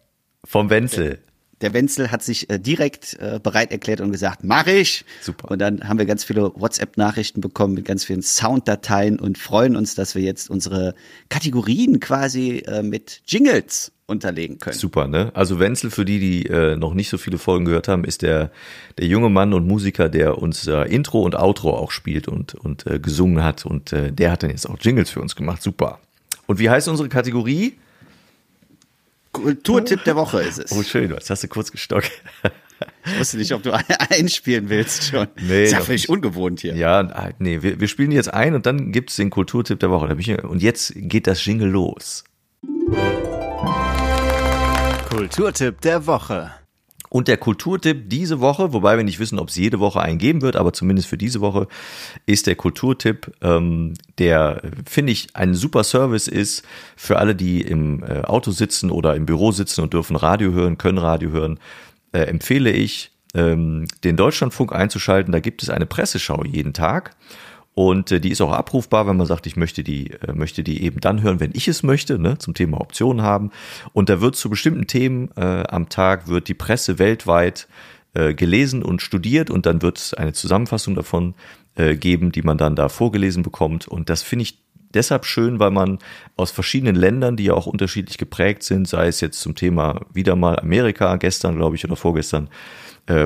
[0.44, 1.18] Vom Wenzel.
[1.60, 5.04] Der Wenzel hat sich äh, direkt äh, bereit erklärt und gesagt, mach ich.
[5.20, 5.50] Super.
[5.50, 9.94] Und dann haben wir ganz viele WhatsApp-Nachrichten bekommen mit ganz vielen Sounddateien und freuen uns,
[9.94, 10.94] dass wir jetzt unsere
[11.28, 14.76] Kategorien quasi äh, mit Jingles unterlegen können.
[14.76, 15.30] Super, ne?
[15.34, 18.50] Also Wenzel, für die, die äh, noch nicht so viele Folgen gehört haben, ist der,
[18.96, 22.86] der junge Mann und Musiker, der uns äh, Intro und Outro auch spielt und, und
[22.86, 23.66] äh, gesungen hat.
[23.66, 25.62] Und äh, der hat dann jetzt auch Jingles für uns gemacht.
[25.62, 25.98] Super.
[26.46, 27.74] Und wie heißt unsere Kategorie?
[29.42, 30.72] Kulturtipp der Woche ist es.
[30.72, 32.10] Oh, schön, was hast du kurz gestockt?
[33.04, 35.26] Ich wusste nicht, ob du einspielen willst schon.
[35.40, 36.10] Nee, ist ja völlig nicht.
[36.10, 36.76] ungewohnt hier.
[36.76, 40.06] Ja, ah, nee, wir, wir spielen jetzt ein und dann gibt's den Kulturtipp der Woche.
[40.46, 42.24] Und jetzt geht das Jingle los.
[45.10, 46.52] Kulturtipp der Woche.
[47.08, 50.42] Und der Kulturtipp diese Woche, wobei wir nicht wissen, ob es jede Woche einen geben
[50.42, 51.66] wird, aber zumindest für diese Woche
[52.26, 56.64] ist der Kulturtipp, ähm, der, finde ich, ein super Service ist
[56.96, 60.78] für alle, die im äh, Auto sitzen oder im Büro sitzen und dürfen Radio hören,
[60.78, 61.58] können Radio hören,
[62.12, 65.32] äh, empfehle ich, ähm, den Deutschlandfunk einzuschalten.
[65.32, 67.14] Da gibt es eine Presseschau jeden Tag.
[67.78, 70.82] Und äh, die ist auch abrufbar, wenn man sagt, ich möchte die, äh, möchte die
[70.82, 73.52] eben dann hören, wenn ich es möchte, ne, zum Thema Optionen haben.
[73.92, 77.68] Und da wird zu bestimmten Themen äh, am Tag wird die Presse weltweit
[78.14, 81.34] äh, gelesen und studiert und dann wird es eine Zusammenfassung davon
[81.76, 83.86] äh, geben, die man dann da vorgelesen bekommt.
[83.86, 84.58] Und das finde ich
[84.92, 86.00] deshalb schön, weil man
[86.34, 90.34] aus verschiedenen Ländern, die ja auch unterschiedlich geprägt sind, sei es jetzt zum Thema wieder
[90.34, 92.48] mal Amerika, gestern glaube ich oder vorgestern,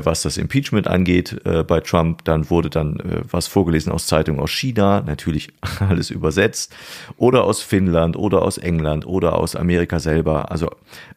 [0.05, 2.24] was das Impeachment angeht äh, bei Trump.
[2.24, 6.74] Dann wurde dann äh, was vorgelesen aus Zeitungen aus China, natürlich alles übersetzt,
[7.16, 10.51] oder aus Finnland oder aus England oder aus Amerika selber.
[10.51, 10.70] Also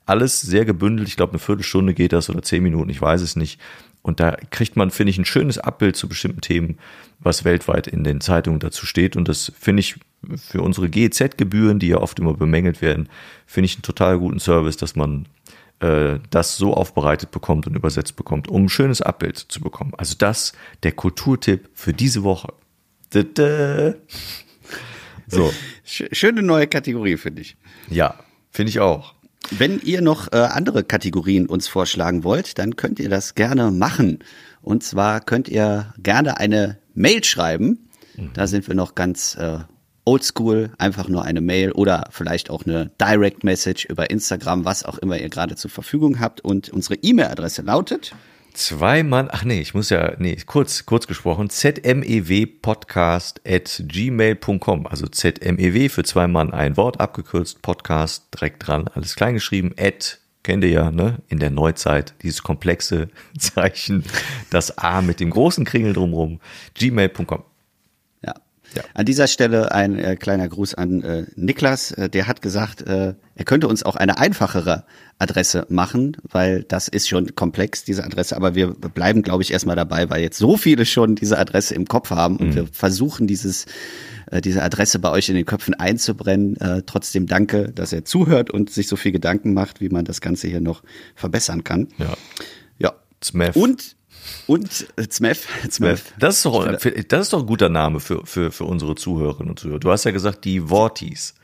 [0.06, 1.08] alles sehr gebündelt.
[1.08, 3.60] Ich glaube, eine Viertelstunde geht das oder zehn Minuten, ich weiß es nicht.
[4.02, 6.78] Und da kriegt man, finde ich, ein schönes Abbild zu bestimmten Themen,
[7.20, 9.16] was weltweit in den Zeitungen dazu steht.
[9.16, 9.96] Und das finde ich
[10.38, 13.10] für unsere GEZ-Gebühren, die ja oft immer bemängelt werden,
[13.48, 15.26] finde ich einen total guten Service, dass man
[15.80, 19.94] äh, das so aufbereitet bekommt und übersetzt bekommt, um ein schönes Abbild zu bekommen.
[19.98, 20.54] Also das
[20.84, 22.54] der Kulturtipp für diese Woche.
[23.12, 23.96] Dada.
[25.28, 25.52] So,
[25.86, 27.58] Sch- Schöne neue Kategorie, finde ich.
[27.90, 28.16] ja,
[28.52, 29.14] finde ich auch.
[29.52, 34.20] Wenn ihr noch äh, andere Kategorien uns vorschlagen wollt, dann könnt ihr das gerne machen.
[34.62, 37.90] Und zwar könnt ihr gerne eine Mail schreiben.
[38.34, 39.60] Da sind wir noch ganz äh,
[40.06, 44.98] oldschool, einfach nur eine Mail oder vielleicht auch eine Direct Message über Instagram, was auch
[45.00, 46.42] immer ihr gerade zur Verfügung habt.
[46.42, 48.16] Und unsere E-Mail-Adresse lautet
[48.56, 55.08] Zwei Mann, ach nee, ich muss ja, nee, kurz, kurz gesprochen, zmewpodcast at gmail.com, also
[55.08, 60.64] zmew für zwei Mann ein Wort, abgekürzt, Podcast, direkt dran, alles klein geschrieben, at, kennt
[60.64, 64.06] ihr ja, ne, in der Neuzeit, dieses komplexe Zeichen,
[64.52, 66.40] das A mit dem großen Kringel drumrum,
[66.76, 67.44] gmail.com.
[68.76, 68.84] Ja.
[68.94, 71.92] An dieser Stelle ein äh, kleiner Gruß an äh, Niklas.
[71.92, 74.86] Äh, der hat gesagt, äh, er könnte uns auch eine einfachere
[75.18, 78.36] Adresse machen, weil das ist schon komplex, diese Adresse.
[78.36, 81.86] Aber wir bleiben, glaube ich, erstmal dabei, weil jetzt so viele schon diese Adresse im
[81.86, 83.66] Kopf haben und wir versuchen, dieses,
[84.32, 86.58] äh, diese Adresse bei euch in den Köpfen einzubrennen.
[86.58, 90.22] Äh, trotzdem danke, dass er zuhört und sich so viel Gedanken macht, wie man das
[90.22, 90.84] Ganze hier noch
[91.16, 91.88] verbessern kann.
[91.98, 92.14] Ja.
[92.78, 92.94] Ja.
[93.56, 93.96] Und,
[94.48, 96.14] und äh, Zmef, Zmef.
[96.20, 99.60] Das ist doch, das ist doch ein guter Name für, für, für unsere Zuhörerinnen und
[99.60, 99.80] Zuhörer.
[99.80, 101.36] Du hast ja gesagt, die Worties.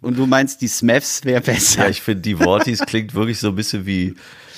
[0.00, 1.84] Und du meinst, die Smefs wäre besser.
[1.84, 4.14] Ja, ich finde, die Worties klingt wirklich so ein bisschen wie,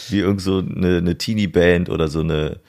[0.09, 2.61] wie irgend so eine, eine Teenie-Band oder so eine,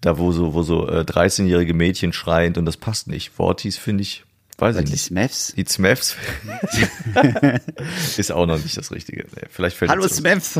[0.00, 3.38] da wo so, wo so äh, 13-jährige Mädchen schreiend und das passt nicht.
[3.38, 4.24] Worties finde ich,
[4.58, 5.04] weiß Aber ich die nicht.
[5.04, 5.54] Smefs.
[5.56, 6.16] Die Smefs
[8.16, 9.26] ist auch noch nicht das Richtige.
[9.50, 10.58] Vielleicht fällt Hallo Smefs.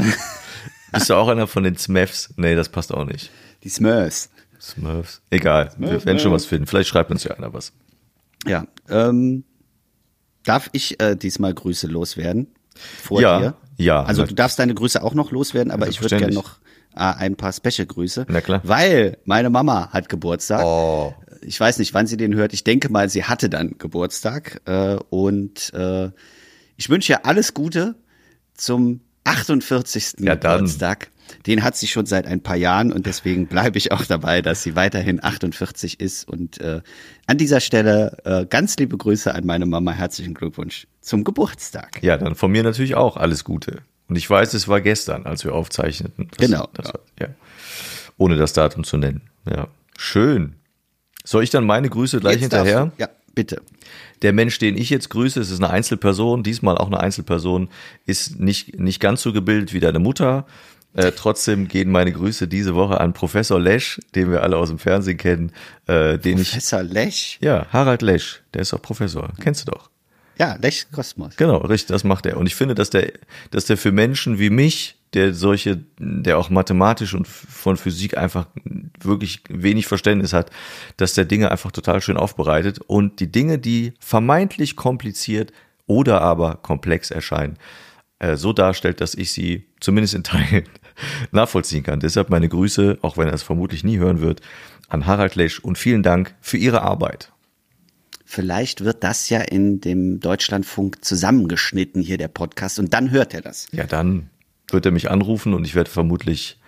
[0.93, 2.32] Bist du auch einer von den Smefs?
[2.36, 3.30] Nee, das passt auch nicht.
[3.64, 4.30] Die Smurfs.
[4.61, 5.20] Smurfs.
[5.30, 6.66] Egal, wir werden schon was finden.
[6.66, 7.72] Vielleicht schreibt uns ja einer was.
[8.47, 8.66] Ja.
[8.89, 9.45] Ähm,
[10.45, 12.49] darf ich äh, diesmal Grüße loswerden?
[13.03, 13.55] Vor Ja, dir?
[13.76, 14.03] ja.
[14.03, 16.59] Also du darfst deine Grüße auch noch loswerden, aber ich würde gerne noch
[16.95, 18.26] äh, ein paar Special-Grüße.
[18.28, 18.61] Na klar.
[18.64, 20.64] Weil meine Mama hat Geburtstag.
[20.64, 21.14] Oh.
[21.43, 22.53] Ich weiß nicht, wann sie den hört.
[22.53, 24.61] Ich denke mal, sie hatte dann Geburtstag.
[24.64, 26.11] Äh, und äh,
[26.76, 27.97] ich wünsche ihr alles Gute
[28.55, 30.14] zum 48.
[30.20, 30.34] Ja.
[30.34, 31.10] Geburtstag.
[31.46, 34.62] Den hat sie schon seit ein paar Jahren und deswegen bleibe ich auch dabei, dass
[34.62, 36.26] sie weiterhin 48 ist.
[36.26, 36.80] Und äh,
[37.26, 39.92] an dieser Stelle äh, ganz liebe Grüße an meine Mama.
[39.92, 42.02] Herzlichen Glückwunsch zum Geburtstag.
[42.02, 43.82] Ja, dann von mir natürlich auch alles Gute.
[44.08, 46.28] Und ich weiß, es war gestern, als wir aufzeichneten.
[46.36, 47.28] Das, Genau, Das, ja.
[48.16, 49.20] Ohne das Datum zu nennen.
[49.48, 49.68] Ja.
[49.98, 50.54] Schön.
[51.24, 52.86] Soll ich dann meine Grüße gleich Jetzt hinterher?
[52.86, 53.08] du- Ja,
[53.39, 53.62] bitte.
[54.22, 57.68] Der Mensch, den ich jetzt grüße, es ist eine Einzelperson, diesmal auch eine Einzelperson,
[58.05, 60.45] ist nicht, nicht ganz so gebildet wie deine Mutter.
[60.95, 64.80] Äh, trotzdem gehen meine Grüße diese Woche an Professor Lesch, den wir alle aus dem
[64.80, 65.53] Fernsehen kennen,
[65.86, 67.39] äh, den ich, Professor Lech.
[67.41, 69.89] ja, Harald Lesch, der ist auch Professor, kennst du doch.
[70.36, 71.36] Ja, Lech Kosmos.
[71.36, 72.39] Genau, richtig, das macht er.
[72.39, 73.12] Und ich finde, dass der,
[73.53, 78.46] dass der für Menschen wie mich, der solche, der auch mathematisch und von Physik einfach
[79.00, 80.50] wirklich wenig Verständnis hat,
[80.96, 85.52] dass der Dinge einfach total schön aufbereitet und die Dinge, die vermeintlich kompliziert
[85.86, 87.56] oder aber komplex erscheinen,
[88.18, 90.64] äh, so darstellt, dass ich sie zumindest in Teilen
[91.30, 92.00] nachvollziehen kann.
[92.00, 94.42] Deshalb meine Grüße, auch wenn er es vermutlich nie hören wird,
[94.88, 97.32] an Harald Lesch und vielen Dank für Ihre Arbeit.
[98.24, 103.40] vielleicht wird das ja in dem Deutschlandfunk zusammengeschnitten hier der Podcast und dann hört er
[103.40, 103.68] das.
[103.72, 104.28] Ja, dann
[104.70, 106.58] wird er mich anrufen und ich werde vermutlich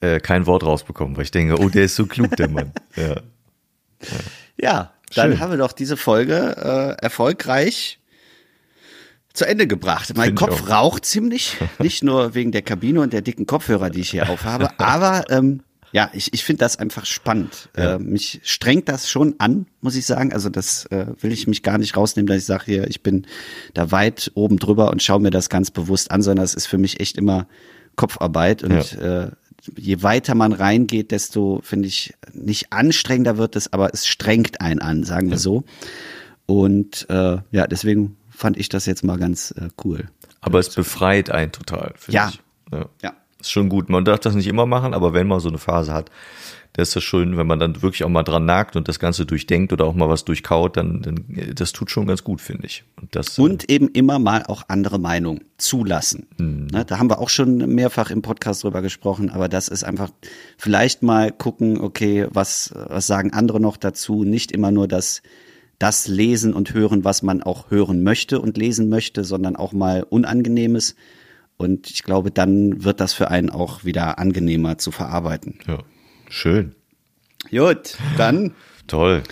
[0.00, 2.72] äh, kein Wort rausbekommen, weil ich denke, oh, der ist so klug, der Mann.
[2.96, 3.16] Ja.
[4.56, 5.40] Ja, dann Schön.
[5.40, 7.98] haben wir doch diese Folge äh, erfolgreich
[9.34, 10.12] zu Ende gebracht.
[10.16, 10.70] Mein Find Kopf auch.
[10.70, 14.70] raucht ziemlich, nicht nur wegen der Kabine und der dicken Kopfhörer, die ich hier aufhabe,
[14.78, 15.62] aber ähm,
[15.92, 17.68] ja, ich, ich finde das einfach spannend.
[17.76, 17.96] Ja.
[17.96, 20.32] Äh, mich strengt das schon an, muss ich sagen.
[20.32, 23.26] Also das äh, will ich mich gar nicht rausnehmen, dass ich sage hier, ich bin
[23.74, 26.78] da weit oben drüber und schaue mir das ganz bewusst an, sondern es ist für
[26.78, 27.46] mich echt immer
[27.96, 29.30] Kopfarbeit und äh,
[29.76, 34.80] je weiter man reingeht, desto finde ich nicht anstrengender wird es, aber es strengt einen
[34.80, 35.64] an, sagen wir so.
[36.46, 40.08] Und äh, ja, deswegen fand ich das jetzt mal ganz äh, cool.
[40.40, 42.28] Aber es befreit einen total, finde Ja.
[42.32, 42.40] ich.
[42.72, 42.86] Ja.
[43.02, 43.12] Ja.
[43.40, 43.88] Ist schon gut.
[43.88, 46.10] Man darf das nicht immer machen, aber wenn man so eine Phase hat,
[46.74, 49.26] da ist das schön, wenn man dann wirklich auch mal dran nagt und das Ganze
[49.26, 52.66] durchdenkt oder auch mal was durchkaut, dann, dann äh, das tut schon ganz gut, finde
[52.66, 52.84] ich.
[53.00, 56.28] Und das äh, Und eben immer mal auch andere Meinungen zulassen.
[56.38, 60.10] Ne, da haben wir auch schon mehrfach im Podcast drüber gesprochen, aber das ist einfach
[60.56, 64.22] vielleicht mal gucken, okay, was, was sagen andere noch dazu?
[64.22, 65.22] Nicht immer nur das,
[65.80, 70.04] das lesen und hören, was man auch hören möchte und lesen möchte, sondern auch mal
[70.08, 70.94] Unangenehmes.
[71.60, 75.58] Und ich glaube, dann wird das für einen auch wieder angenehmer zu verarbeiten.
[75.66, 75.80] ja,
[76.30, 76.74] schön.
[77.50, 78.54] Gut, dann
[78.86, 79.22] Toll.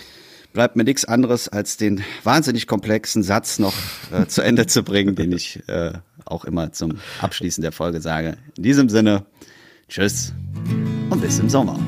[0.53, 3.73] bleibt mir nichts anderes, als den wahnsinnig komplexen Satz noch
[4.11, 8.37] äh, zu Ende zu bringen, den ich äh, auch immer zum Abschließen der Folge sage.
[8.57, 9.25] In diesem Sinne,
[9.87, 10.31] tschüss
[11.09, 11.79] und bis im Sommer.